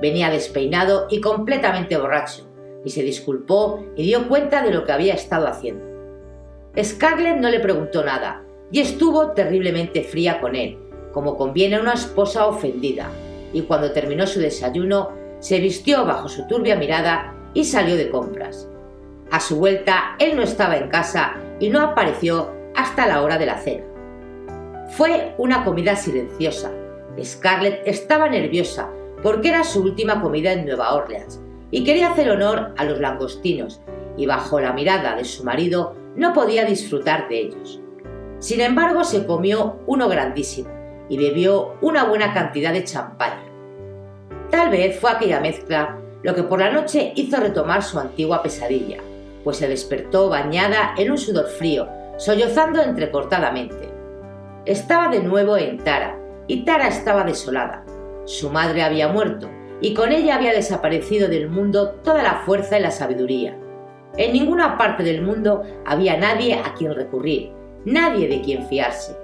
Venía 0.00 0.30
despeinado 0.30 1.08
y 1.10 1.20
completamente 1.20 1.98
borracho, 1.98 2.48
y 2.86 2.90
se 2.90 3.02
disculpó 3.02 3.84
y 3.96 4.04
dio 4.04 4.28
cuenta 4.28 4.62
de 4.62 4.72
lo 4.72 4.86
que 4.86 4.92
había 4.92 5.12
estado 5.12 5.46
haciendo. 5.46 5.84
Scarlett 6.82 7.36
no 7.36 7.50
le 7.50 7.60
preguntó 7.60 8.02
nada, 8.02 8.42
y 8.72 8.80
estuvo 8.80 9.32
terriblemente 9.32 10.04
fría 10.04 10.40
con 10.40 10.56
él, 10.56 10.78
como 11.12 11.36
conviene 11.36 11.76
a 11.76 11.82
una 11.82 11.92
esposa 11.92 12.46
ofendida, 12.46 13.10
y 13.52 13.60
cuando 13.60 13.92
terminó 13.92 14.26
su 14.26 14.40
desayuno, 14.40 15.10
se 15.40 15.60
vistió 15.60 16.06
bajo 16.06 16.30
su 16.30 16.46
turbia 16.46 16.76
mirada 16.76 17.34
y 17.52 17.64
salió 17.64 17.94
de 17.94 18.08
compras. 18.08 18.70
A 19.30 19.40
su 19.40 19.56
vuelta, 19.56 20.16
él 20.18 20.36
no 20.36 20.42
estaba 20.42 20.76
en 20.76 20.88
casa 20.88 21.34
y 21.58 21.68
no 21.68 21.80
apareció 21.80 22.52
hasta 22.74 23.06
la 23.06 23.22
hora 23.22 23.38
de 23.38 23.46
la 23.46 23.58
cena. 23.58 23.84
Fue 24.90 25.34
una 25.38 25.64
comida 25.64 25.96
silenciosa. 25.96 26.70
Scarlett 27.22 27.82
estaba 27.86 28.28
nerviosa 28.28 28.90
porque 29.22 29.48
era 29.48 29.64
su 29.64 29.82
última 29.82 30.20
comida 30.20 30.52
en 30.52 30.66
Nueva 30.66 30.94
Orleans 30.94 31.40
y 31.70 31.82
quería 31.84 32.12
hacer 32.12 32.30
honor 32.30 32.72
a 32.76 32.84
los 32.84 33.00
langostinos 33.00 33.80
y 34.16 34.26
bajo 34.26 34.60
la 34.60 34.72
mirada 34.72 35.16
de 35.16 35.24
su 35.24 35.44
marido 35.44 35.94
no 36.14 36.32
podía 36.32 36.64
disfrutar 36.64 37.28
de 37.28 37.40
ellos. 37.40 37.80
Sin 38.38 38.60
embargo, 38.60 39.04
se 39.04 39.26
comió 39.26 39.80
uno 39.86 40.08
grandísimo 40.08 40.70
y 41.08 41.18
bebió 41.18 41.74
una 41.80 42.04
buena 42.04 42.32
cantidad 42.32 42.72
de 42.72 42.84
champaña. 42.84 43.44
Tal 44.50 44.70
vez 44.70 44.98
fue 44.98 45.10
aquella 45.10 45.40
mezcla 45.40 45.98
lo 46.22 46.34
que 46.34 46.42
por 46.42 46.60
la 46.60 46.70
noche 46.70 47.12
hizo 47.16 47.38
retomar 47.38 47.82
su 47.82 47.98
antigua 47.98 48.42
pesadilla, 48.42 48.98
pues 49.46 49.58
se 49.58 49.68
despertó 49.68 50.28
bañada 50.28 50.92
en 50.98 51.08
un 51.08 51.18
sudor 51.18 51.46
frío, 51.46 51.88
sollozando 52.16 52.82
entrecortadamente. 52.82 53.88
Estaba 54.64 55.06
de 55.06 55.20
nuevo 55.20 55.56
en 55.56 55.78
Tara, 55.78 56.18
y 56.48 56.64
Tara 56.64 56.88
estaba 56.88 57.22
desolada. 57.22 57.86
Su 58.24 58.50
madre 58.50 58.82
había 58.82 59.06
muerto, 59.06 59.48
y 59.80 59.94
con 59.94 60.10
ella 60.10 60.34
había 60.34 60.52
desaparecido 60.52 61.28
del 61.28 61.48
mundo 61.48 61.90
toda 62.02 62.24
la 62.24 62.40
fuerza 62.44 62.76
y 62.76 62.82
la 62.82 62.90
sabiduría. 62.90 63.56
En 64.16 64.32
ninguna 64.32 64.76
parte 64.76 65.04
del 65.04 65.22
mundo 65.22 65.62
había 65.84 66.16
nadie 66.16 66.54
a 66.54 66.74
quien 66.74 66.96
recurrir, 66.96 67.52
nadie 67.84 68.26
de 68.26 68.40
quien 68.40 68.66
fiarse. 68.66 69.16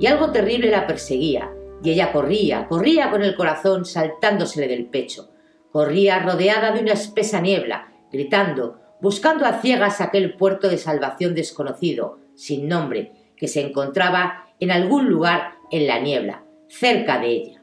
Y 0.00 0.06
algo 0.06 0.32
terrible 0.32 0.70
la 0.70 0.86
perseguía, 0.86 1.52
y 1.82 1.90
ella 1.90 2.10
corría, 2.10 2.68
corría 2.68 3.10
con 3.10 3.22
el 3.22 3.36
corazón 3.36 3.84
saltándosele 3.84 4.66
del 4.66 4.86
pecho, 4.86 5.28
corría 5.70 6.20
rodeada 6.20 6.72
de 6.72 6.80
una 6.80 6.94
espesa 6.94 7.42
niebla, 7.42 7.92
gritando, 8.10 8.87
buscando 9.00 9.46
a 9.46 9.60
ciegas 9.60 10.00
aquel 10.00 10.34
puerto 10.34 10.68
de 10.68 10.78
salvación 10.78 11.34
desconocido, 11.34 12.18
sin 12.34 12.68
nombre, 12.68 13.12
que 13.36 13.48
se 13.48 13.60
encontraba 13.60 14.46
en 14.60 14.70
algún 14.70 15.08
lugar 15.08 15.54
en 15.70 15.86
la 15.86 16.00
niebla, 16.00 16.42
cerca 16.68 17.18
de 17.18 17.28
ella. 17.28 17.62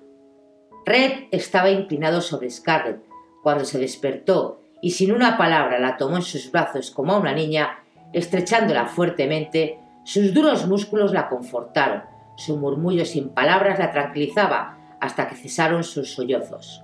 Red 0.86 1.26
estaba 1.32 1.70
inclinado 1.70 2.22
sobre 2.22 2.50
Scarlett 2.50 3.04
cuando 3.44 3.66
se 3.66 3.80
despertó 3.80 4.62
y 4.82 4.92
sin 4.92 5.12
una 5.12 5.38
palabra 5.38 5.80
la 5.80 5.98
tomó 5.98 6.18
en 6.18 6.22
sus 6.22 6.52
brazos 6.52 6.92
como 6.92 7.14
a 7.14 7.18
una 7.18 7.34
niña, 7.34 7.80
estrechándola 8.14 8.86
fuertemente, 8.86 9.80
sus 10.04 10.34
duros 10.34 10.68
músculos 10.68 11.12
la 11.12 11.28
confortaron, 11.28 12.04
su 12.38 12.58
murmullo 12.58 13.06
sin 13.06 13.30
palabras 13.30 13.80
la 13.80 13.92
tranquilizaba 13.92 14.78
hasta 15.02 15.28
que 15.28 15.36
cesaron 15.36 15.84
sus 15.84 16.14
sollozos. 16.14 16.84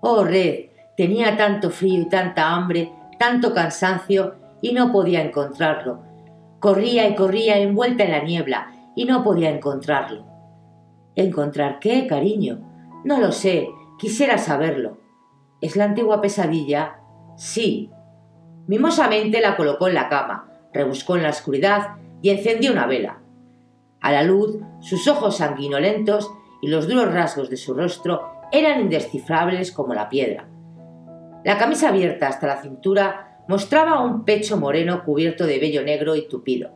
Oh, 0.00 0.24
Red, 0.24 0.66
tenía 0.96 1.36
tanto 1.36 1.70
frío 1.70 2.02
y 2.02 2.08
tanta 2.08 2.50
hambre, 2.50 2.90
tanto 3.18 3.54
cansancio, 3.54 4.34
y 4.62 4.72
no 4.72 4.92
podía 4.92 5.22
encontrarlo. 5.22 6.02
Corría 6.60 7.08
y 7.08 7.14
corría 7.14 7.58
envuelta 7.58 8.04
en 8.04 8.12
la 8.12 8.22
niebla, 8.22 8.72
y 8.94 9.04
no 9.04 9.22
podía 9.22 9.50
encontrarlo. 9.50 10.24
¿Encontrar 11.14 11.78
qué, 11.78 12.06
cariño? 12.06 12.60
No 13.04 13.18
lo 13.18 13.32
sé, 13.32 13.68
quisiera 13.98 14.38
saberlo. 14.38 14.98
¿Es 15.60 15.76
la 15.76 15.84
antigua 15.84 16.20
pesadilla? 16.20 16.98
Sí. 17.36 17.90
Mimosamente 18.66 19.40
la 19.40 19.56
colocó 19.56 19.88
en 19.88 19.94
la 19.94 20.08
cama, 20.08 20.50
rebuscó 20.72 21.16
en 21.16 21.22
la 21.22 21.30
oscuridad 21.30 21.96
y 22.20 22.30
encendió 22.30 22.72
una 22.72 22.86
vela. 22.86 23.20
A 24.00 24.12
la 24.12 24.22
luz, 24.22 24.58
sus 24.80 25.08
ojos 25.08 25.38
sanguinolentos 25.38 26.30
y 26.60 26.68
los 26.68 26.88
duros 26.88 27.12
rasgos 27.12 27.48
de 27.50 27.56
su 27.56 27.74
rostro 27.74 28.22
eran 28.52 28.80
indescifrables 28.80 29.72
como 29.72 29.94
la 29.94 30.08
piedra. 30.08 30.48
La 31.46 31.58
camisa 31.58 31.90
abierta 31.90 32.26
hasta 32.26 32.48
la 32.48 32.60
cintura 32.60 33.38
mostraba 33.46 34.00
un 34.00 34.24
pecho 34.24 34.56
moreno 34.56 35.04
cubierto 35.04 35.46
de 35.46 35.60
vello 35.60 35.84
negro 35.84 36.16
y 36.16 36.26
tupido. 36.26 36.72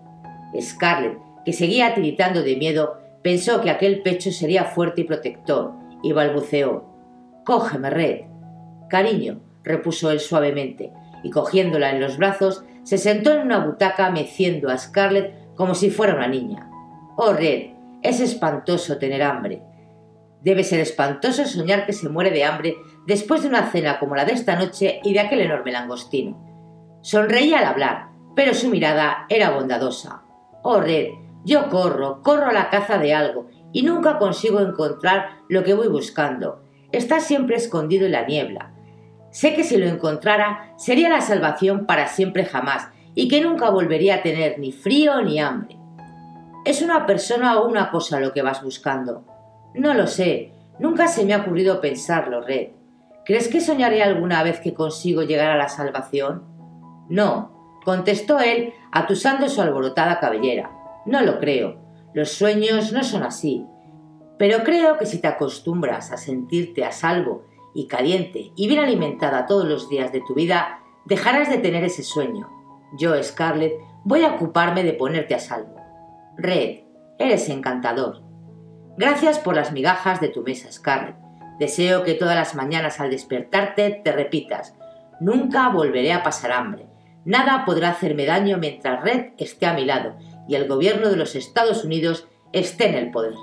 Scarlett, 0.61 1.19
que 1.45 1.53
seguía 1.53 1.93
tiritando 1.93 2.45
de 2.45 2.55
miedo, 2.55 3.01
pensó 3.21 3.63
que 3.63 3.71
aquel 3.71 4.01
pecho 4.03 4.31
sería 4.31 4.67
fuerte 4.67 5.01
y 5.01 5.05
protector, 5.05 5.73
y 6.05 6.13
balbuceó 6.13 6.85
Cógeme, 7.45 7.91
Red. 7.91 8.21
Cariño, 8.89 9.41
repuso 9.65 10.13
él 10.13 10.21
suavemente, 10.21 10.93
y 11.25 11.31
cogiéndola 11.31 11.91
en 11.91 12.01
los 12.01 12.17
brazos, 12.17 12.63
se 12.85 12.97
sentó 12.97 13.33
en 13.33 13.41
una 13.41 13.67
butaca 13.67 14.09
meciendo 14.11 14.71
a 14.71 14.79
Scarlett 14.79 15.57
como 15.57 15.75
si 15.75 15.91
fuera 15.91 16.15
una 16.15 16.29
niña. 16.29 16.71
Oh, 17.17 17.33
Red, 17.33 17.73
es 18.03 18.21
espantoso 18.21 18.99
tener 18.99 19.25
hambre. 19.25 19.63
Debe 20.43 20.63
ser 20.63 20.79
espantoso 20.79 21.45
soñar 21.45 21.87
que 21.87 21.93
se 21.93 22.09
muere 22.09 22.31
de 22.31 22.45
hambre 22.45 22.77
después 23.11 23.43
de 23.43 23.49
una 23.49 23.73
cena 23.73 23.99
como 23.99 24.15
la 24.15 24.25
de 24.25 24.35
esta 24.35 24.55
noche 24.55 25.01
y 25.03 25.13
de 25.13 25.19
aquel 25.19 25.41
enorme 25.41 25.73
langostino. 25.73 26.39
Sonreía 27.03 27.59
al 27.59 27.65
hablar, 27.65 28.11
pero 28.37 28.55
su 28.55 28.69
mirada 28.69 29.27
era 29.29 29.51
bondadosa. 29.51 30.23
Oh, 30.63 30.81
Red, 30.81 31.09
yo 31.45 31.69
corro, 31.71 32.23
corro 32.23 32.47
a 32.47 32.53
la 32.53 32.71
caza 32.71 32.99
de 32.99 33.13
algo, 33.13 33.49
y 33.73 33.83
nunca 33.83 34.17
consigo 34.19 34.61
encontrar 34.61 35.41
lo 35.49 35.65
que 35.65 35.75
voy 35.75 35.89
buscando. 35.89 36.63
Está 36.93 37.19
siempre 37.19 37.57
escondido 37.57 38.07
en 38.07 38.13
la 38.13 38.27
niebla. 38.27 38.75
Sé 39.33 39.55
que 39.55 39.65
si 39.65 39.77
lo 39.77 39.87
encontrara 39.87 40.73
sería 40.77 41.09
la 41.09 41.21
salvación 41.21 41.87
para 41.87 42.07
siempre 42.07 42.45
jamás, 42.45 42.91
y 43.17 43.27
que 43.27 43.41
nunca 43.41 43.71
volvería 43.71 44.17
a 44.17 44.23
tener 44.23 44.61
ni 44.61 44.71
frío 44.71 45.21
ni 45.23 45.41
hambre. 45.41 45.77
¿Es 46.65 46.81
una 46.81 47.07
persona 47.07 47.59
o 47.59 47.67
una 47.67 47.91
cosa 47.91 48.21
lo 48.21 48.33
que 48.33 48.43
vas 48.43 48.63
buscando? 48.63 49.25
No 49.75 49.95
lo 49.95 50.07
sé. 50.07 50.53
Nunca 50.79 51.09
se 51.09 51.25
me 51.25 51.35
ha 51.35 51.39
ocurrido 51.39 51.81
pensarlo, 51.81 52.41
Red. 52.41 52.80
¿Crees 53.31 53.47
que 53.47 53.61
soñaré 53.61 54.03
alguna 54.03 54.43
vez 54.43 54.59
que 54.59 54.75
consigo 54.75 55.23
llegar 55.23 55.53
a 55.53 55.57
la 55.57 55.69
salvación? 55.69 56.43
No, 57.09 57.79
contestó 57.85 58.41
él, 58.41 58.75
atusando 58.91 59.49
su 59.49 59.63
alborotada 59.63 60.19
cabellera. 60.19 60.73
No 61.07 61.21
lo 61.21 61.39
creo. 61.39 61.77
Los 62.13 62.33
sueños 62.33 62.93
no 62.93 63.05
son 63.05 63.23
así. 63.23 63.65
Pero 64.37 64.65
creo 64.65 64.99
que 64.99 65.07
si 65.07 65.21
te 65.21 65.29
acostumbras 65.29 66.11
a 66.11 66.17
sentirte 66.17 66.85
a 66.85 66.91
salvo 66.91 67.45
y 67.73 67.87
caliente 67.87 68.51
y 68.57 68.67
bien 68.67 68.81
alimentada 68.81 69.47
todos 69.47 69.65
los 69.65 69.89
días 69.89 70.11
de 70.11 70.23
tu 70.27 70.35
vida, 70.35 70.81
dejarás 71.05 71.49
de 71.51 71.59
tener 71.59 71.85
ese 71.85 72.03
sueño. 72.03 72.51
Yo, 72.99 73.15
Scarlett, 73.23 73.75
voy 74.03 74.25
a 74.25 74.35
ocuparme 74.35 74.83
de 74.83 74.95
ponerte 74.95 75.37
a 75.37 75.39
salvo. 75.39 75.77
Red, 76.37 76.81
eres 77.21 77.49
encantador. 77.49 78.25
Gracias 78.97 79.39
por 79.39 79.55
las 79.55 79.71
migajas 79.71 80.21
de 80.21 80.31
tu 80.31 80.43
mesa, 80.43 80.73
Scarlett. 80.73 81.30
Deseo 81.61 82.03
que 82.03 82.15
todas 82.15 82.35
las 82.35 82.55
mañanas 82.57 82.99
al 82.99 83.11
despertarte 83.11 84.01
te 84.03 84.13
repitas, 84.13 84.75
nunca 85.21 85.69
volveré 85.69 86.13
a 86.13 86.23
pasar 86.23 86.51
hambre. 86.51 86.87
Nada 87.25 87.65
podrá 87.65 87.91
hacerme 87.91 88.27
daño 88.27 88.57
mientras 88.57 89.03
Red 89.03 89.35
esté 89.39 89.67
a 89.67 89.75
mi 89.75 89.85
lado 89.85 90.17
y 90.49 90.57
el 90.57 90.67
gobierno 90.67 91.11
de 91.11 91.17
los 91.17 91.37
Estados 91.37 91.85
Unidos 91.85 92.27
esté 92.53 92.89
en 92.89 92.95
el 92.95 93.11
poder. 93.11 93.35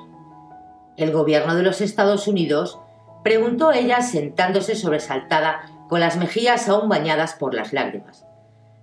¿El 0.97 1.11
gobierno 1.11 1.55
de 1.55 1.63
los 1.63 1.79
Estados 1.79 2.27
Unidos? 2.27 2.79
preguntó 3.23 3.71
ella 3.71 4.01
sentándose 4.01 4.75
sobresaltada 4.75 5.61
con 5.87 5.99
las 5.99 6.17
mejillas 6.17 6.67
aún 6.67 6.89
bañadas 6.89 7.35
por 7.35 7.53
las 7.53 7.71
lágrimas. 7.71 8.25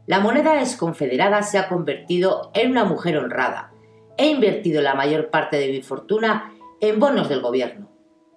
La 0.07 0.21
moneda 0.21 0.55
desconfederada 0.55 1.43
se 1.43 1.59
ha 1.59 1.69
convertido 1.69 2.51
en 2.55 2.71
una 2.71 2.85
mujer 2.85 3.19
honrada, 3.19 3.73
He 4.17 4.29
invertido 4.29 4.81
la 4.81 4.95
mayor 4.95 5.31
parte 5.31 5.57
de 5.59 5.69
mi 5.69 5.83
fortuna 5.83 6.53
en 6.81 7.01
bonos 7.01 7.29
del 7.29 7.41
gobierno. 7.41 7.94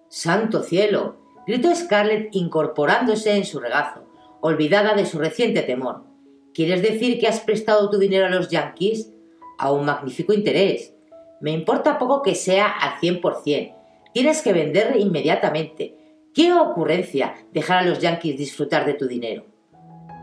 ¡Santo 0.09 0.63
cielo! 0.63 1.17
gritó 1.45 1.73
Scarlett 1.73 2.29
incorporándose 2.33 3.35
en 3.35 3.45
su 3.45 3.59
regazo, 3.59 4.05
olvidada 4.41 4.95
de 4.95 5.05
su 5.05 5.19
reciente 5.19 5.61
temor. 5.61 6.03
¿Quieres 6.53 6.81
decir 6.81 7.19
que 7.19 7.27
has 7.27 7.39
prestado 7.39 7.89
tu 7.89 7.97
dinero 7.97 8.25
a 8.25 8.29
los 8.29 8.49
yankees? 8.49 9.13
A 9.57 9.71
un 9.71 9.85
magnífico 9.85 10.33
interés. 10.33 10.93
Me 11.39 11.51
importa 11.51 11.99
poco 11.99 12.21
que 12.21 12.35
sea 12.35 12.67
al 12.67 12.99
cien 12.99 13.21
por 13.21 13.43
cien. 13.43 13.73
Tienes 14.13 14.41
que 14.41 14.53
vender 14.53 14.95
inmediatamente. 14.97 15.95
¡Qué 16.33 16.53
ocurrencia 16.53 17.35
dejar 17.53 17.79
a 17.79 17.85
los 17.85 17.99
yankees 17.99 18.37
disfrutar 18.37 18.85
de 18.85 18.93
tu 18.93 19.07
dinero! 19.07 19.45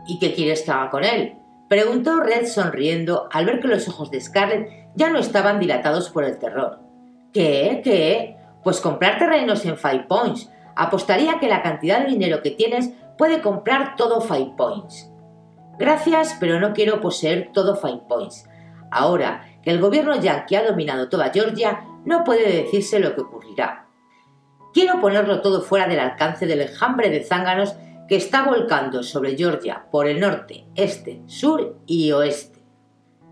¿Y 0.07 0.19
qué 0.19 0.33
quieres 0.33 0.61
que 0.61 0.71
haga 0.71 0.89
con 0.89 1.03
él? 1.03 1.35
Preguntó 1.69 2.19
Red 2.19 2.45
sonriendo 2.45 3.27
al 3.31 3.45
ver 3.45 3.59
que 3.59 3.67
los 3.67 3.87
ojos 3.87 4.11
de 4.11 4.21
Scarlett 4.21 4.91
ya 4.95 5.09
no 5.09 5.19
estaban 5.19 5.59
dilatados 5.59 6.09
por 6.09 6.23
el 6.23 6.37
terror. 6.37 6.79
¿Qué? 7.33 7.81
¿Qué? 7.83 8.34
Pues 8.65 8.81
comprar 8.81 9.19
terrenos 9.19 9.63
en 9.65 9.77
Five 9.77 10.07
Points. 10.09 10.49
Apostaría 10.75 11.37
que 11.39 11.47
la 11.47 11.61
cantidad 11.61 11.99
de 11.99 12.07
dinero 12.07 12.41
que 12.41 12.49
tienes 12.49 12.89
puede 13.15 13.39
comprar 13.39 13.95
todo 13.95 14.21
Five 14.21 14.53
Points. 14.57 15.07
Gracias, 15.77 16.35
pero 16.39 16.59
no 16.59 16.73
quiero 16.73 16.99
poseer 16.99 17.51
todo 17.53 17.75
Five 17.75 18.01
Points. 18.09 18.49
Ahora 18.89 19.45
que 19.61 19.69
el 19.69 19.79
gobierno 19.79 20.19
yankee 20.19 20.55
ha 20.55 20.65
dominado 20.65 21.09
toda 21.09 21.29
Georgia, 21.29 21.85
no 22.05 22.23
puede 22.23 22.63
decirse 22.63 22.97
lo 22.99 23.13
que 23.13 23.21
ocurrirá. 23.21 23.85
Quiero 24.73 24.99
ponerlo 24.99 25.41
todo 25.41 25.61
fuera 25.61 25.87
del 25.87 25.99
alcance 25.99 26.47
del 26.47 26.61
enjambre 26.61 27.11
de 27.11 27.23
zánganos 27.23 27.75
que 28.07 28.15
está 28.15 28.45
volcando 28.45 29.03
sobre 29.03 29.37
Georgia 29.37 29.85
por 29.91 30.07
el 30.07 30.19
norte, 30.19 30.65
este, 30.73 31.21
sur 31.27 31.77
y 31.85 32.11
oeste. 32.13 32.63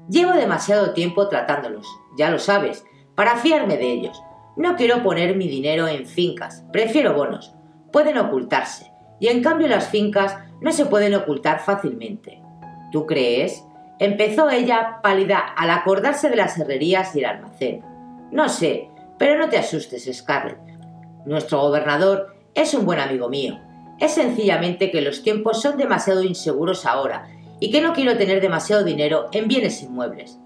Llevo 0.07 0.33
demasiado 0.33 0.93
tiempo 0.93 1.27
tratándolos, 1.27 1.87
ya 2.19 2.29
lo 2.29 2.37
sabes, 2.37 2.85
para 3.15 3.37
fiarme 3.37 3.77
de 3.77 3.93
ellos. 3.93 4.21
No 4.55 4.75
quiero 4.75 5.01
poner 5.01 5.35
mi 5.35 5.47
dinero 5.47 5.87
en 5.87 6.05
fincas, 6.05 6.63
prefiero 6.71 7.15
bonos. 7.15 7.55
Pueden 7.91 8.19
ocultarse, 8.19 8.91
y 9.19 9.27
en 9.27 9.41
cambio 9.41 9.67
las 9.67 9.87
fincas 9.87 10.37
no 10.61 10.71
se 10.71 10.85
pueden 10.85 11.15
ocultar 11.15 11.59
fácilmente. 11.59 12.39
¿Tú 12.91 13.07
crees? 13.07 13.63
Empezó 13.97 14.51
ella 14.51 14.99
pálida 15.01 15.39
al 15.39 15.71
acordarse 15.71 16.29
de 16.29 16.35
las 16.35 16.57
herrerías 16.59 17.15
y 17.15 17.19
el 17.19 17.25
almacén. 17.25 17.81
No 18.31 18.47
sé, 18.47 18.89
pero 19.17 19.39
no 19.39 19.49
te 19.49 19.57
asustes, 19.57 20.07
Scarlett. 20.13 20.59
Nuestro 21.25 21.59
gobernador 21.61 22.35
es 22.53 22.75
un 22.75 22.85
buen 22.85 22.99
amigo 22.99 23.29
mío. 23.29 23.59
Es 23.99 24.11
sencillamente 24.11 24.91
que 24.91 25.01
los 25.01 25.23
tiempos 25.23 25.61
son 25.61 25.77
demasiado 25.77 26.23
inseguros 26.23 26.85
ahora 26.85 27.27
y 27.59 27.71
que 27.71 27.81
no 27.81 27.93
quiero 27.93 28.17
tener 28.17 28.39
demasiado 28.39 28.83
dinero 28.83 29.29
en 29.31 29.47
bienes 29.47 29.81
inmuebles. 29.81 30.37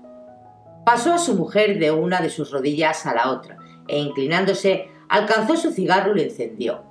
Pasó 0.86 1.14
a 1.14 1.18
su 1.18 1.36
mujer 1.36 1.80
de 1.80 1.92
una 1.92 2.22
de 2.22 2.30
sus 2.30 2.52
rodillas 2.52 3.06
a 3.06 3.14
la 3.14 3.32
otra 3.32 3.58
e 3.88 4.00
inclinándose 4.00 4.90
alcanzó 5.10 5.56
su 5.56 5.72
cigarro 5.72 6.12
y 6.12 6.16
lo 6.16 6.22
encendió. 6.22 6.84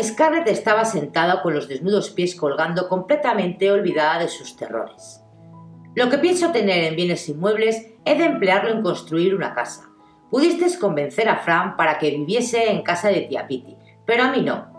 Scarlett 0.00 0.48
estaba 0.48 0.84
sentada 0.84 1.42
con 1.42 1.54
los 1.54 1.68
desnudos 1.68 2.10
pies 2.10 2.36
colgando 2.36 2.88
completamente 2.88 3.70
olvidada 3.70 4.20
de 4.20 4.28
sus 4.28 4.56
terrores. 4.56 5.20
Lo 5.94 6.08
que 6.08 6.18
pienso 6.18 6.52
tener 6.52 6.84
en 6.84 6.94
bienes 6.94 7.28
inmuebles 7.28 7.86
es 8.04 8.18
de 8.18 8.24
emplearlo 8.24 8.70
en 8.70 8.82
construir 8.82 9.34
una 9.34 9.54
casa. 9.54 9.90
Pudiste 10.30 10.66
convencer 10.78 11.28
a 11.28 11.38
Fran 11.38 11.76
para 11.76 11.98
que 11.98 12.10
viviese 12.10 12.70
en 12.70 12.82
casa 12.82 13.08
de 13.08 13.22
tía 13.22 13.48
Pitty, 13.48 13.76
pero 14.06 14.22
a 14.22 14.30
mí 14.30 14.42
no. 14.42 14.70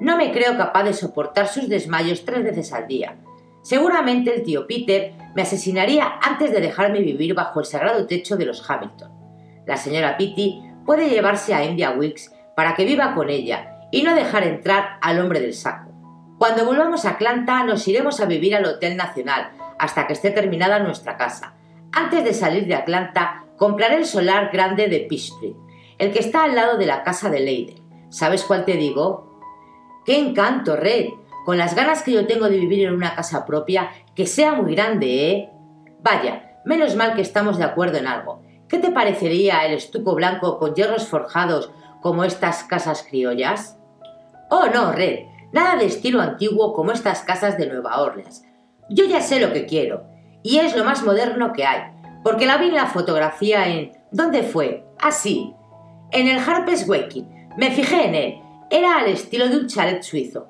No 0.00 0.16
me 0.16 0.32
creo 0.32 0.56
capaz 0.56 0.82
de 0.82 0.92
soportar 0.92 1.46
sus 1.46 1.68
desmayos 1.68 2.24
tres 2.24 2.42
veces 2.42 2.72
al 2.72 2.88
día. 2.88 3.16
Seguramente 3.62 4.34
el 4.34 4.42
tío 4.42 4.66
Peter 4.66 5.12
me 5.34 5.42
asesinaría 5.42 6.18
antes 6.20 6.50
de 6.50 6.60
dejarme 6.60 7.00
vivir 7.00 7.34
bajo 7.34 7.60
el 7.60 7.66
sagrado 7.66 8.06
techo 8.06 8.36
de 8.36 8.46
los 8.46 8.68
Hamilton. 8.68 9.12
La 9.66 9.76
señora 9.76 10.16
Pitty 10.16 10.62
puede 10.86 11.10
llevarse 11.10 11.52
a 11.52 11.64
India 11.64 11.90
Wilkes 11.90 12.32
para 12.54 12.74
que 12.74 12.84
viva 12.84 13.14
con 13.14 13.28
ella 13.28 13.80
y 13.90 14.02
no 14.02 14.14
dejar 14.14 14.44
entrar 14.44 14.98
al 15.02 15.20
hombre 15.20 15.40
del 15.40 15.52
saco. 15.52 15.92
Cuando 16.38 16.64
volvamos 16.64 17.04
a 17.04 17.10
Atlanta 17.10 17.64
nos 17.64 17.86
iremos 17.88 18.20
a 18.20 18.26
vivir 18.26 18.54
al 18.54 18.64
Hotel 18.64 18.96
Nacional 18.96 19.50
hasta 19.78 20.06
que 20.06 20.12
esté 20.12 20.30
terminada 20.30 20.78
nuestra 20.78 21.16
casa. 21.16 21.54
Antes 21.92 22.24
de 22.24 22.32
salir 22.32 22.66
de 22.66 22.74
Atlanta 22.74 23.44
compraré 23.56 23.96
el 23.96 24.06
solar 24.06 24.50
grande 24.52 24.88
de 24.88 25.00
Peach 25.00 25.32
Street, 25.32 25.56
el 25.98 26.12
que 26.12 26.18
está 26.18 26.44
al 26.44 26.54
lado 26.54 26.76
de 26.76 26.86
la 26.86 27.02
casa 27.02 27.30
de 27.30 27.40
Leiden. 27.40 27.82
¿Sabes 28.10 28.44
cuál 28.44 28.64
te 28.64 28.74
digo? 28.74 29.40
¡Qué 30.04 30.18
encanto, 30.18 30.76
Red! 30.76 31.06
Con 31.44 31.58
las 31.58 31.74
ganas 31.74 32.02
que 32.02 32.12
yo 32.12 32.26
tengo 32.26 32.48
de 32.48 32.58
vivir 32.58 32.86
en 32.86 32.94
una 32.94 33.14
casa 33.14 33.46
propia, 33.46 33.90
que 34.14 34.26
sea 34.26 34.52
muy 34.54 34.74
grande, 34.74 35.30
¿eh? 35.30 35.50
Vaya, 36.00 36.60
menos 36.64 36.96
mal 36.96 37.14
que 37.14 37.22
estamos 37.22 37.56
de 37.56 37.64
acuerdo 37.64 37.98
en 37.98 38.06
algo. 38.06 38.42
¿Qué 38.68 38.78
te 38.78 38.90
parecería 38.90 39.64
el 39.64 39.74
estuco 39.74 40.14
blanco 40.14 40.58
con 40.58 40.74
hierros 40.74 41.06
forjados 41.06 41.70
como 42.02 42.24
estas 42.24 42.64
casas 42.64 43.04
criollas? 43.08 43.78
Oh, 44.50 44.66
no, 44.72 44.92
Red, 44.92 45.20
nada 45.52 45.76
de 45.76 45.86
estilo 45.86 46.20
antiguo 46.20 46.72
como 46.72 46.92
estas 46.92 47.22
casas 47.22 47.56
de 47.58 47.66
Nueva 47.66 48.00
Orleans. 48.00 48.44
Yo 48.88 49.04
ya 49.04 49.20
sé 49.20 49.40
lo 49.40 49.52
que 49.52 49.66
quiero, 49.66 50.04
y 50.42 50.58
es 50.58 50.76
lo 50.76 50.84
más 50.84 51.02
moderno 51.02 51.52
que 51.52 51.64
hay, 51.64 51.92
porque 52.22 52.46
la 52.46 52.56
vi 52.56 52.68
en 52.68 52.74
la 52.74 52.86
fotografía 52.86 53.68
en... 53.68 53.92
¿Dónde 54.12 54.42
fue? 54.42 54.84
Ah, 55.00 55.12
sí, 55.12 55.54
en 56.12 56.28
el 56.28 56.38
Harper's 56.38 56.88
Waking. 56.88 57.50
Me 57.56 57.70
fijé 57.70 58.06
en 58.06 58.14
él. 58.14 58.34
Era 58.70 58.98
al 58.98 59.08
estilo 59.08 59.48
de 59.48 59.56
un 59.56 59.66
chalet 59.66 60.02
suizo. 60.02 60.48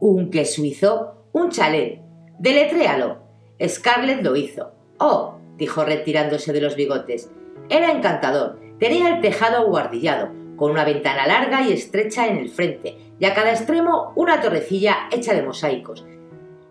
¿Un 0.00 0.30
qué 0.30 0.44
suizo? 0.44 1.26
Un 1.32 1.50
chalet. 1.50 2.00
Deletréalo. 2.38 3.22
Scarlett 3.66 4.22
lo 4.22 4.36
hizo. 4.36 4.72
Oh, 4.98 5.38
dijo 5.56 5.84
retirándose 5.84 6.52
de 6.52 6.60
los 6.60 6.76
bigotes. 6.76 7.30
Era 7.68 7.92
encantador. 7.92 8.58
Tenía 8.78 9.14
el 9.14 9.20
tejado 9.20 9.58
aguardillado, 9.58 10.30
con 10.56 10.70
una 10.70 10.84
ventana 10.84 11.26
larga 11.26 11.62
y 11.62 11.72
estrecha 11.72 12.26
en 12.26 12.38
el 12.38 12.48
frente, 12.48 12.98
y 13.18 13.24
a 13.24 13.34
cada 13.34 13.50
extremo 13.50 14.12
una 14.16 14.40
torrecilla 14.40 15.08
hecha 15.10 15.34
de 15.34 15.42
mosaicos. 15.42 16.04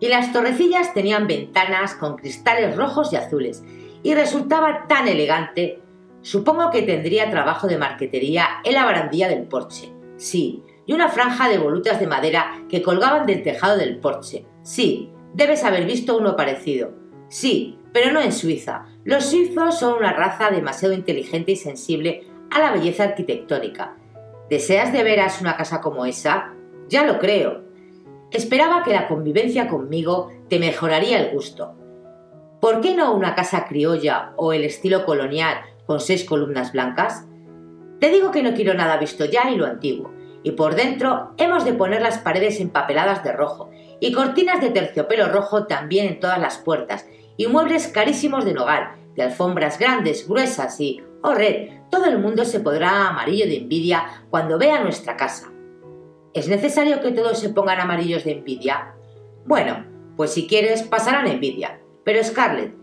Y 0.00 0.08
las 0.08 0.32
torrecillas 0.32 0.92
tenían 0.94 1.26
ventanas 1.26 1.94
con 1.94 2.16
cristales 2.16 2.76
rojos 2.76 3.12
y 3.12 3.16
azules, 3.16 3.64
y 4.02 4.14
resultaba 4.14 4.86
tan 4.86 5.08
elegante. 5.08 5.80
Supongo 6.22 6.70
que 6.70 6.82
tendría 6.82 7.30
trabajo 7.30 7.66
de 7.66 7.78
marquetería 7.78 8.46
en 8.64 8.74
la 8.74 8.84
barandilla 8.84 9.28
del 9.28 9.44
porche. 9.44 9.92
Sí, 10.16 10.62
y 10.86 10.92
una 10.92 11.08
franja 11.08 11.48
de 11.48 11.58
volutas 11.58 11.98
de 11.98 12.06
madera 12.06 12.62
que 12.68 12.82
colgaban 12.82 13.26
del 13.26 13.42
tejado 13.42 13.76
del 13.76 13.98
porche. 13.98 14.44
Sí, 14.62 15.10
debes 15.32 15.64
haber 15.64 15.86
visto 15.86 16.16
uno 16.16 16.36
parecido. 16.36 16.92
Sí, 17.34 17.80
pero 17.92 18.12
no 18.12 18.20
en 18.20 18.30
Suiza. 18.30 18.86
Los 19.02 19.26
suizos 19.26 19.80
son 19.80 19.98
una 19.98 20.12
raza 20.12 20.50
demasiado 20.50 20.94
inteligente 20.94 21.50
y 21.50 21.56
sensible 21.56 22.28
a 22.48 22.60
la 22.60 22.70
belleza 22.70 23.02
arquitectónica. 23.02 23.96
¿Deseas 24.48 24.92
de 24.92 25.02
veras 25.02 25.40
una 25.40 25.56
casa 25.56 25.80
como 25.80 26.06
esa? 26.06 26.52
Ya 26.88 27.04
lo 27.04 27.18
creo. 27.18 27.64
Esperaba 28.30 28.84
que 28.84 28.92
la 28.92 29.08
convivencia 29.08 29.66
conmigo 29.66 30.30
te 30.48 30.60
mejoraría 30.60 31.18
el 31.18 31.32
gusto. 31.32 31.74
¿Por 32.60 32.80
qué 32.80 32.94
no 32.94 33.12
una 33.12 33.34
casa 33.34 33.66
criolla 33.66 34.32
o 34.36 34.52
el 34.52 34.62
estilo 34.62 35.04
colonial 35.04 35.56
con 35.86 35.98
seis 35.98 36.22
columnas 36.22 36.70
blancas? 36.70 37.26
Te 37.98 38.10
digo 38.10 38.30
que 38.30 38.44
no 38.44 38.54
quiero 38.54 38.74
nada 38.74 38.96
visto 38.96 39.24
ya 39.24 39.50
y 39.50 39.56
lo 39.56 39.66
antiguo, 39.66 40.12
y 40.44 40.52
por 40.52 40.76
dentro 40.76 41.32
hemos 41.38 41.64
de 41.64 41.72
poner 41.72 42.00
las 42.00 42.18
paredes 42.18 42.60
empapeladas 42.60 43.24
de 43.24 43.32
rojo 43.32 43.70
y 43.98 44.12
cortinas 44.12 44.60
de 44.60 44.70
terciopelo 44.70 45.26
rojo 45.28 45.66
también 45.66 46.06
en 46.06 46.20
todas 46.20 46.38
las 46.38 46.58
puertas 46.58 47.06
y 47.36 47.46
muebles 47.46 47.88
carísimos 47.88 48.44
de 48.44 48.54
nogal, 48.54 48.96
de 49.14 49.22
alfombras 49.22 49.78
grandes, 49.78 50.28
gruesas 50.28 50.80
y, 50.80 51.02
oh 51.22 51.34
red, 51.34 51.70
todo 51.90 52.06
el 52.06 52.18
mundo 52.18 52.44
se 52.44 52.60
podrá 52.60 53.08
amarillo 53.08 53.46
de 53.46 53.58
envidia 53.58 54.24
cuando 54.30 54.58
vea 54.58 54.82
nuestra 54.82 55.16
casa. 55.16 55.52
¿Es 56.32 56.48
necesario 56.48 57.00
que 57.00 57.12
todos 57.12 57.38
se 57.38 57.50
pongan 57.50 57.80
amarillos 57.80 58.24
de 58.24 58.32
envidia? 58.32 58.94
Bueno, 59.46 59.84
pues 60.16 60.32
si 60.32 60.46
quieres 60.46 60.82
pasarán 60.82 61.26
envidia. 61.26 61.80
Pero 62.04 62.22
Scarlett, 62.22 62.74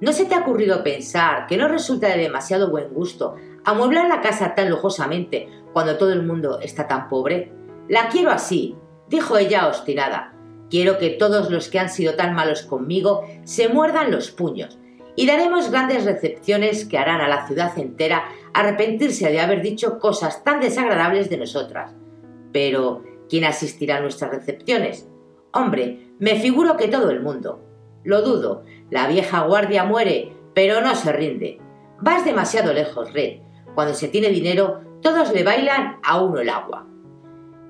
¿no 0.00 0.12
se 0.12 0.26
te 0.26 0.34
ha 0.34 0.40
ocurrido 0.40 0.82
pensar 0.82 1.46
que 1.46 1.56
no 1.56 1.68
resulta 1.68 2.08
de 2.08 2.18
demasiado 2.18 2.70
buen 2.70 2.92
gusto 2.92 3.36
amueblar 3.64 4.08
la 4.08 4.20
casa 4.20 4.54
tan 4.54 4.70
lujosamente 4.70 5.48
cuando 5.72 5.98
todo 5.98 6.12
el 6.12 6.24
mundo 6.24 6.58
está 6.60 6.88
tan 6.88 7.08
pobre? 7.08 7.52
La 7.88 8.08
quiero 8.08 8.30
así, 8.30 8.76
dijo 9.08 9.36
ella 9.36 9.68
obstinada, 9.68 10.29
Quiero 10.70 10.98
que 10.98 11.10
todos 11.10 11.50
los 11.50 11.68
que 11.68 11.80
han 11.80 11.90
sido 11.90 12.14
tan 12.14 12.34
malos 12.34 12.62
conmigo 12.62 13.24
se 13.44 13.68
muerdan 13.68 14.12
los 14.12 14.30
puños 14.30 14.78
y 15.16 15.26
daremos 15.26 15.70
grandes 15.70 16.04
recepciones 16.04 16.84
que 16.84 16.96
harán 16.96 17.20
a 17.20 17.28
la 17.28 17.46
ciudad 17.46 17.76
entera 17.78 18.24
arrepentirse 18.54 19.30
de 19.30 19.40
haber 19.40 19.62
dicho 19.62 19.98
cosas 19.98 20.44
tan 20.44 20.60
desagradables 20.60 21.28
de 21.28 21.38
nosotras. 21.38 21.92
Pero, 22.52 23.02
¿quién 23.28 23.44
asistirá 23.44 23.96
a 23.96 24.00
nuestras 24.00 24.30
recepciones? 24.30 25.08
Hombre, 25.52 26.14
me 26.18 26.36
figuro 26.36 26.76
que 26.76 26.88
todo 26.88 27.10
el 27.10 27.20
mundo. 27.20 27.60
Lo 28.04 28.22
dudo, 28.22 28.64
la 28.90 29.08
vieja 29.08 29.42
guardia 29.42 29.84
muere, 29.84 30.32
pero 30.54 30.80
no 30.80 30.94
se 30.94 31.12
rinde. 31.12 31.58
Vas 32.00 32.24
demasiado 32.24 32.72
lejos, 32.72 33.12
Red. 33.12 33.40
Cuando 33.74 33.94
se 33.94 34.08
tiene 34.08 34.28
dinero, 34.28 34.80
todos 35.02 35.32
le 35.32 35.42
bailan 35.42 35.98
a 36.02 36.22
uno 36.22 36.40
el 36.40 36.48
agua. 36.48 36.86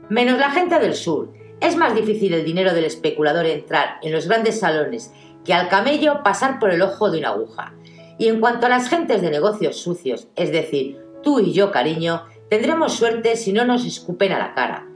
Menos 0.08 0.38
la 0.38 0.50
gente 0.50 0.78
del 0.78 0.94
sur, 0.94 1.32
es 1.61 1.77
más 1.77 1.94
difícil 1.94 2.33
el 2.35 2.44
dinero 2.44 2.73
del 2.73 2.85
especulador 2.85 3.46
entrar 3.46 3.99
en 4.03 4.12
los 4.12 4.27
grandes 4.27 4.61
salones 4.61 5.12
que 5.44 5.55
al 5.55 5.68
camello 5.68 6.23
pasar 6.23 6.59
por 6.59 6.70
el 6.70 6.83
ojo 6.83 7.11
de 7.11 7.18
una 7.18 7.31
aguja. 7.31 7.75
Y 8.18 8.29
en 8.29 8.40
cuanto 8.40 8.66
a 8.66 8.70
las 8.70 8.88
gentes 8.88 9.23
de 9.23 9.31
negocios 9.31 9.77
sucios, 9.77 10.29
es 10.37 10.53
decir, 10.53 10.99
tú 11.23 11.40
y 11.40 11.53
yo, 11.53 11.70
cariño, 11.70 12.25
tendremos 12.49 12.94
suerte 12.94 13.37
si 13.37 13.53
no 13.53 13.64
nos 13.64 13.87
escupen 13.87 14.33
a 14.33 14.38
la 14.38 14.55
cara. 14.55 14.87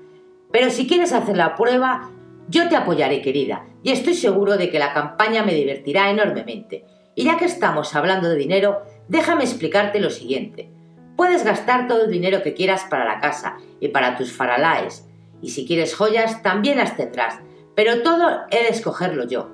Pero 0.53 0.71
si 0.71 0.87
quieres 0.87 1.13
hacer 1.13 1.37
la 1.37 1.55
prueba, 1.55 2.11
yo 2.49 2.69
te 2.69 2.77
apoyaré, 2.77 3.23
querida, 3.23 3.67
y 3.83 3.93
estoy 3.93 4.15
seguro 4.15 4.57
de 4.57 4.71
que 4.71 4.79
la 4.79 4.93
campaña 4.93 5.43
me 5.43 5.55
divertirá 5.55 6.11
enormemente. 6.11 6.85
Y 7.15 7.25
ya 7.25 7.39
que 7.39 7.47
estamos 7.47 7.95
hablando 7.95 8.29
de 8.29 8.37
dinero, 8.37 8.83
déjame 9.09 9.45
explicarte 9.45 10.01
lo 10.01 10.11
siguiente. 10.11 10.71
Puedes 11.17 11.45
gastar 11.45 11.87
todo 11.87 12.05
el 12.05 12.11
dinero 12.11 12.43
que 12.43 12.55
quieras 12.55 12.85
para 12.91 13.05
la 13.05 13.21
casa 13.21 13.57
y 13.81 13.89
para 13.89 14.17
tus 14.17 14.33
faralaes, 14.33 15.04
y 15.45 15.51
si 15.51 15.67
quieres 15.67 15.95
joyas, 15.95 16.43
también 16.43 16.79
las 16.79 16.97
tendrás, 16.97 17.39
pero 17.75 18.03
todo 18.03 18.31
he 18.51 18.63
de 18.63 18.71
escogerlo 18.71 19.27
yo. 19.27 19.51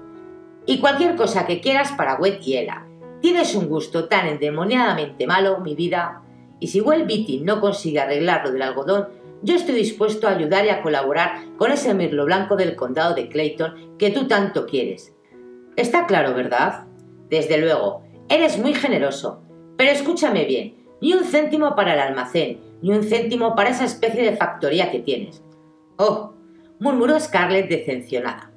Y 0.64 0.78
cualquier 0.78 1.16
cosa 1.16 1.46
que 1.46 1.60
quieras 1.60 1.90
para 1.90 2.14
Wet 2.14 2.40
y 2.46 2.56
Ella. 2.56 2.86
Tienes 3.20 3.56
un 3.56 3.68
gusto 3.68 4.06
tan 4.06 4.28
endemoniadamente 4.28 5.26
malo, 5.26 5.58
mi 5.58 5.74
vida, 5.74 6.22
y 6.60 6.68
si 6.68 6.80
Will 6.80 7.06
Beatty 7.06 7.40
no 7.40 7.60
consigue 7.60 7.98
arreglar 7.98 8.44
lo 8.44 8.52
del 8.52 8.62
algodón, 8.62 9.08
yo 9.42 9.56
estoy 9.56 9.74
dispuesto 9.74 10.28
a 10.28 10.36
ayudar 10.36 10.64
y 10.64 10.68
a 10.68 10.80
colaborar 10.80 11.56
con 11.56 11.72
ese 11.72 11.92
mirlo 11.92 12.24
blanco 12.24 12.54
del 12.54 12.76
condado 12.76 13.14
de 13.16 13.28
Clayton 13.28 13.96
que 13.98 14.10
tú 14.10 14.28
tanto 14.28 14.66
quieres. 14.66 15.12
Está 15.74 16.06
claro, 16.06 16.34
¿verdad? 16.34 16.84
Desde 17.28 17.58
luego, 17.58 18.04
eres 18.28 18.58
muy 18.58 18.74
generoso. 18.74 19.42
Pero 19.76 19.90
escúchame 19.90 20.44
bien, 20.44 20.76
ni 21.00 21.14
un 21.14 21.24
céntimo 21.24 21.74
para 21.74 21.94
el 21.94 22.00
almacén, 22.00 22.60
ni 22.80 22.90
un 22.90 23.02
céntimo 23.02 23.56
para 23.56 23.70
esa 23.70 23.86
especie 23.86 24.22
de 24.22 24.36
factoría 24.36 24.92
que 24.92 25.00
tienes. 25.00 25.42
Oh, 26.02 26.32
murmuró 26.78 27.20
Scarlett 27.20 27.68
decepcionada. 27.68 28.50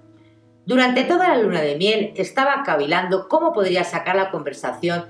Durante 0.65 1.03
toda 1.03 1.27
la 1.27 1.43
luna 1.43 1.59
de 1.59 1.75
miel 1.75 2.13
estaba 2.15 2.63
cavilando 2.65 3.27
cómo 3.27 3.51
podría 3.51 3.83
sacar 3.83 4.15
la 4.15 4.31
conversación 4.31 5.03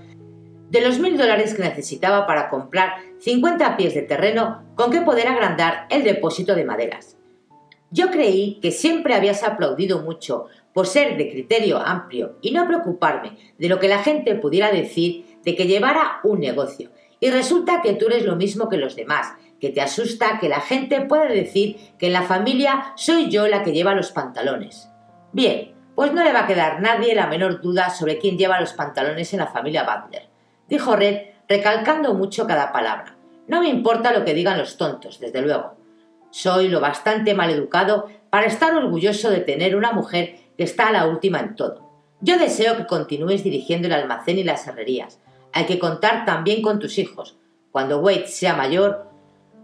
de 0.72 0.82
los 0.82 0.98
mil 0.98 1.16
dólares 1.16 1.54
que 1.54 1.62
necesitaba 1.62 2.26
para 2.26 2.50
comprar 2.50 2.94
50 3.20 3.78
pies 3.78 3.94
de 3.94 4.02
terreno 4.02 4.64
con 4.74 4.90
que 4.90 5.02
poder 5.02 5.28
agrandar 5.28 5.86
el 5.92 6.04
depósito 6.04 6.56
de 6.56 6.66
maderas. 6.66 7.18
Yo 7.92 8.10
creí 8.10 8.60
que 8.64 8.72
siempre 8.72 9.14
habías 9.14 9.44
aplaudido 9.44 10.02
mucho 10.02 10.48
por 10.74 10.88
ser 10.88 11.18
de 11.18 11.30
criterio 11.30 11.78
amplio 11.78 12.40
y 12.42 12.50
no 12.50 12.66
preocuparme 12.66 13.38
de 13.60 13.70
lo 13.70 13.80
que 13.80 13.88
la 13.88 14.00
gente 14.00 14.34
pudiera 14.34 14.72
decir 14.72 15.38
de 15.46 15.56
que 15.56 15.68
llevara 15.68 16.20
un 16.24 16.40
negocio. 16.40 16.90
Y 17.20 17.30
resulta 17.30 17.84
que 17.84 17.94
tú 17.94 18.08
eres 18.08 18.26
lo 18.26 18.36
mismo 18.36 18.70
que 18.70 18.78
los 18.78 18.96
demás, 18.96 19.34
que 19.64 19.70
te 19.70 19.80
asusta 19.80 20.40
que 20.42 20.50
la 20.50 20.60
gente 20.60 21.00
pueda 21.00 21.24
decir 21.24 21.78
que 21.98 22.08
en 22.08 22.14
la 22.14 22.24
familia 22.24 22.92
soy 22.98 23.30
yo 23.30 23.48
la 23.48 23.64
que 23.64 23.72
lleva 23.72 23.96
los 23.96 24.12
pantalones. 24.12 24.90
Bien, 25.32 25.74
pues 25.96 26.12
no 26.12 26.22
le 26.22 26.34
va 26.34 26.42
a 26.42 26.48
quedar 26.48 26.82
nadie 26.82 27.16
la 27.16 27.28
menor 27.28 27.62
duda 27.62 27.90
sobre 27.90 28.20
quién 28.20 28.38
lleva 28.38 28.60
los 28.60 28.74
pantalones 28.74 29.32
en 29.32 29.40
la 29.40 29.48
familia 29.48 29.86
Butler, 29.86 30.28
dijo 30.68 30.98
Red, 30.98 31.28
recalcando 31.48 32.14
mucho 32.14 32.46
cada 32.46 32.74
palabra. 32.74 33.16
No 33.48 33.62
me 33.62 33.70
importa 33.70 34.12
lo 34.12 34.26
que 34.26 34.34
digan 34.34 34.58
los 34.58 34.76
tontos, 34.76 35.22
desde 35.22 35.42
luego. 35.42 35.78
Soy 36.30 36.68
lo 36.68 36.82
bastante 36.82 37.34
mal 37.34 37.50
educado 37.50 38.10
para 38.30 38.48
estar 38.48 38.76
orgulloso 38.76 39.30
de 39.30 39.40
tener 39.40 39.78
una 39.78 39.94
mujer 39.94 40.40
que 40.58 40.66
está 40.66 40.90
a 40.90 40.92
la 40.92 41.08
última 41.08 41.40
en 41.40 41.56
todo. 41.56 41.90
Yo 42.20 42.38
deseo 42.38 42.76
que 42.76 42.86
continúes 42.86 43.46
dirigiendo 43.46 43.88
el 43.88 43.94
almacén 43.94 44.38
y 44.40 44.44
las 44.44 44.68
herrerías. 44.68 45.22
Hay 45.54 45.68
que 45.68 45.80
contar 45.80 46.26
también 46.26 46.62
con 46.62 46.80
tus 46.80 46.98
hijos. 46.98 47.38
Cuando 47.72 48.00
Wade 48.00 48.28
sea 48.28 48.56
mayor, 48.56 49.13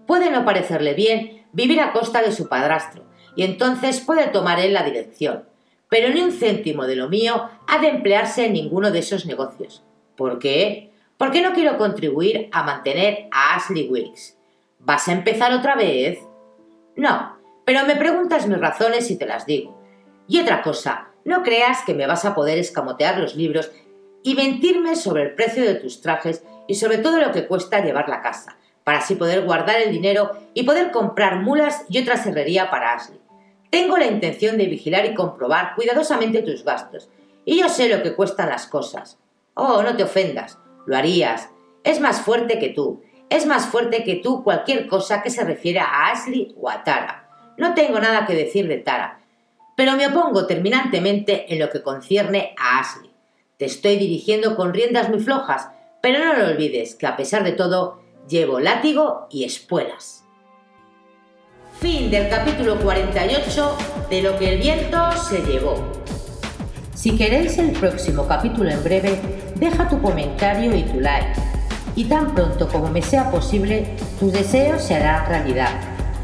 puede 0.10 0.32
no 0.32 0.44
parecerle 0.44 0.96
bien 0.96 1.46
vivir 1.52 1.80
a 1.80 1.94
costa 1.94 2.24
de 2.24 2.32
su 2.32 2.50
padrastro, 2.50 3.04
y 3.36 3.44
entonces 3.44 4.00
puede 4.00 4.26
tomar 4.26 4.60
él 4.60 4.74
la 4.74 4.82
dirección. 4.82 5.46
Pero 5.88 6.10
ni 6.12 6.20
un 6.20 6.32
céntimo 6.32 6.88
de 6.88 6.96
lo 6.96 7.10
mío 7.10 7.48
ha 7.68 7.78
de 7.78 7.90
emplearse 7.90 8.48
en 8.48 8.54
ninguno 8.54 8.90
de 8.90 9.00
esos 9.00 9.28
negocios. 9.28 9.84
¿Por 10.18 10.40
qué? 10.40 10.90
Porque 11.16 11.44
no 11.44 11.54
quiero 11.54 11.78
contribuir 11.78 12.50
a 12.52 12.64
mantener 12.64 13.28
a 13.32 13.54
Ashley 13.54 13.88
Wilkes. 13.88 14.36
¿Vas 14.80 15.08
a 15.08 15.12
empezar 15.12 15.54
otra 15.54 15.76
vez? 15.76 16.18
No, 16.96 17.38
pero 17.64 17.86
me 17.86 17.96
preguntas 17.96 18.48
mis 18.48 18.60
razones 18.60 19.12
y 19.12 19.16
te 19.16 19.28
las 19.28 19.46
digo. 19.46 19.80
Y 20.28 20.40
otra 20.40 20.64
cosa, 20.64 21.10
no 21.24 21.44
creas 21.44 21.84
que 21.86 21.94
me 21.94 22.08
vas 22.08 22.26
a 22.26 22.34
poder 22.34 22.58
escamotear 22.58 23.20
los 23.20 23.36
libros 23.36 23.70
y 24.24 24.34
mentirme 24.34 24.96
sobre 24.96 25.22
el 25.22 25.36
precio 25.36 25.64
de 25.64 25.76
tus 25.76 26.02
trajes 26.02 26.44
y 26.68 26.74
sobre 26.74 26.98
todo 26.98 27.20
lo 27.20 27.32
que 27.32 27.46
cuesta 27.46 27.86
llevar 27.86 28.10
la 28.10 28.24
casa, 28.24 28.58
para 28.90 29.02
así 29.02 29.14
poder 29.14 29.46
guardar 29.46 29.80
el 29.80 29.92
dinero 29.92 30.32
y 30.56 30.64
poder 30.64 30.90
comprar 30.90 31.44
mulas 31.44 31.86
y 31.90 32.02
otra 32.02 32.18
serrería 32.18 32.72
para 32.72 32.96
Ashley. 32.96 33.20
Tengo 33.70 34.00
la 34.00 34.08
intención 34.08 34.58
de 34.58 34.66
vigilar 34.66 35.06
y 35.06 35.14
comprobar 35.14 35.76
cuidadosamente 35.76 36.42
tus 36.42 36.66
gastos, 36.66 37.08
y 37.46 37.60
yo 37.60 37.70
sé 37.70 37.88
lo 37.88 38.02
que 38.02 38.16
cuestan 38.16 38.50
las 38.50 38.66
cosas. 38.66 39.20
Oh, 39.54 39.84
no 39.84 39.96
te 39.96 40.02
ofendas, 40.02 40.58
lo 40.88 40.98
harías. 40.98 41.52
Es 41.84 42.00
más 42.00 42.22
fuerte 42.22 42.58
que 42.58 42.70
tú, 42.70 43.04
es 43.30 43.46
más 43.46 43.68
fuerte 43.68 44.04
que 44.04 44.16
tú 44.16 44.44
cualquier 44.44 44.88
cosa 44.88 45.22
que 45.22 45.30
se 45.30 45.44
refiera 45.44 45.84
a 45.84 46.10
Ashley 46.10 46.56
o 46.60 46.68
a 46.68 46.84
Tara. 46.84 47.30
No 47.60 47.76
tengo 47.76 48.00
nada 48.00 48.26
que 48.26 48.34
decir 48.34 48.68
de 48.68 48.78
Tara, 48.78 49.20
pero 49.78 49.98
me 49.98 50.08
opongo 50.08 50.48
terminantemente 50.48 51.54
en 51.54 51.60
lo 51.60 51.70
que 51.70 51.84
concierne 51.84 52.56
a 52.58 52.80
Ashley. 52.80 53.12
Te 53.58 53.66
estoy 53.66 53.98
dirigiendo 53.98 54.56
con 54.56 54.74
riendas 54.74 55.10
muy 55.10 55.20
flojas, 55.20 55.70
pero 56.02 56.26
no 56.26 56.34
lo 56.34 56.48
olvides 56.48 56.96
que 56.96 57.06
a 57.06 57.16
pesar 57.16 57.44
de 57.44 57.52
todo 57.52 58.09
llevo 58.30 58.60
látigo 58.60 59.28
y 59.32 59.44
espuelas. 59.44 60.24
Fin 61.80 62.12
del 62.12 62.30
capítulo 62.30 62.80
48 62.80 63.78
de 64.10 64.22
Lo 64.22 64.38
que 64.38 64.54
el 64.54 64.60
viento 64.60 65.12
se 65.14 65.42
llevó. 65.42 65.76
Si 66.94 67.18
queréis 67.18 67.58
el 67.58 67.72
próximo 67.72 68.28
capítulo 68.28 68.70
en 68.70 68.84
breve, 68.84 69.20
deja 69.56 69.88
tu 69.88 70.02
comentario 70.02 70.76
y 70.76 70.84
tu 70.84 71.00
like. 71.00 71.34
Y 71.96 72.06
tan 72.06 72.36
pronto 72.36 72.68
como 72.68 72.90
me 72.90 73.02
sea 73.02 73.32
posible, 73.32 73.96
tus 74.20 74.32
deseos 74.32 74.84
se 74.84 74.96
harán 74.96 75.28
realidad. 75.28 75.72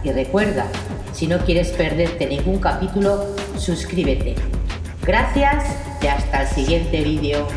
Y 0.03 0.11
recuerda, 0.11 0.67
si 1.13 1.27
no 1.27 1.39
quieres 1.39 1.71
perderte 1.71 2.27
ningún 2.27 2.59
capítulo, 2.59 3.25
suscríbete. 3.57 4.35
Gracias 5.03 5.65
y 6.01 6.07
hasta 6.07 6.43
el 6.43 6.47
siguiente 6.49 7.01
vídeo. 7.01 7.47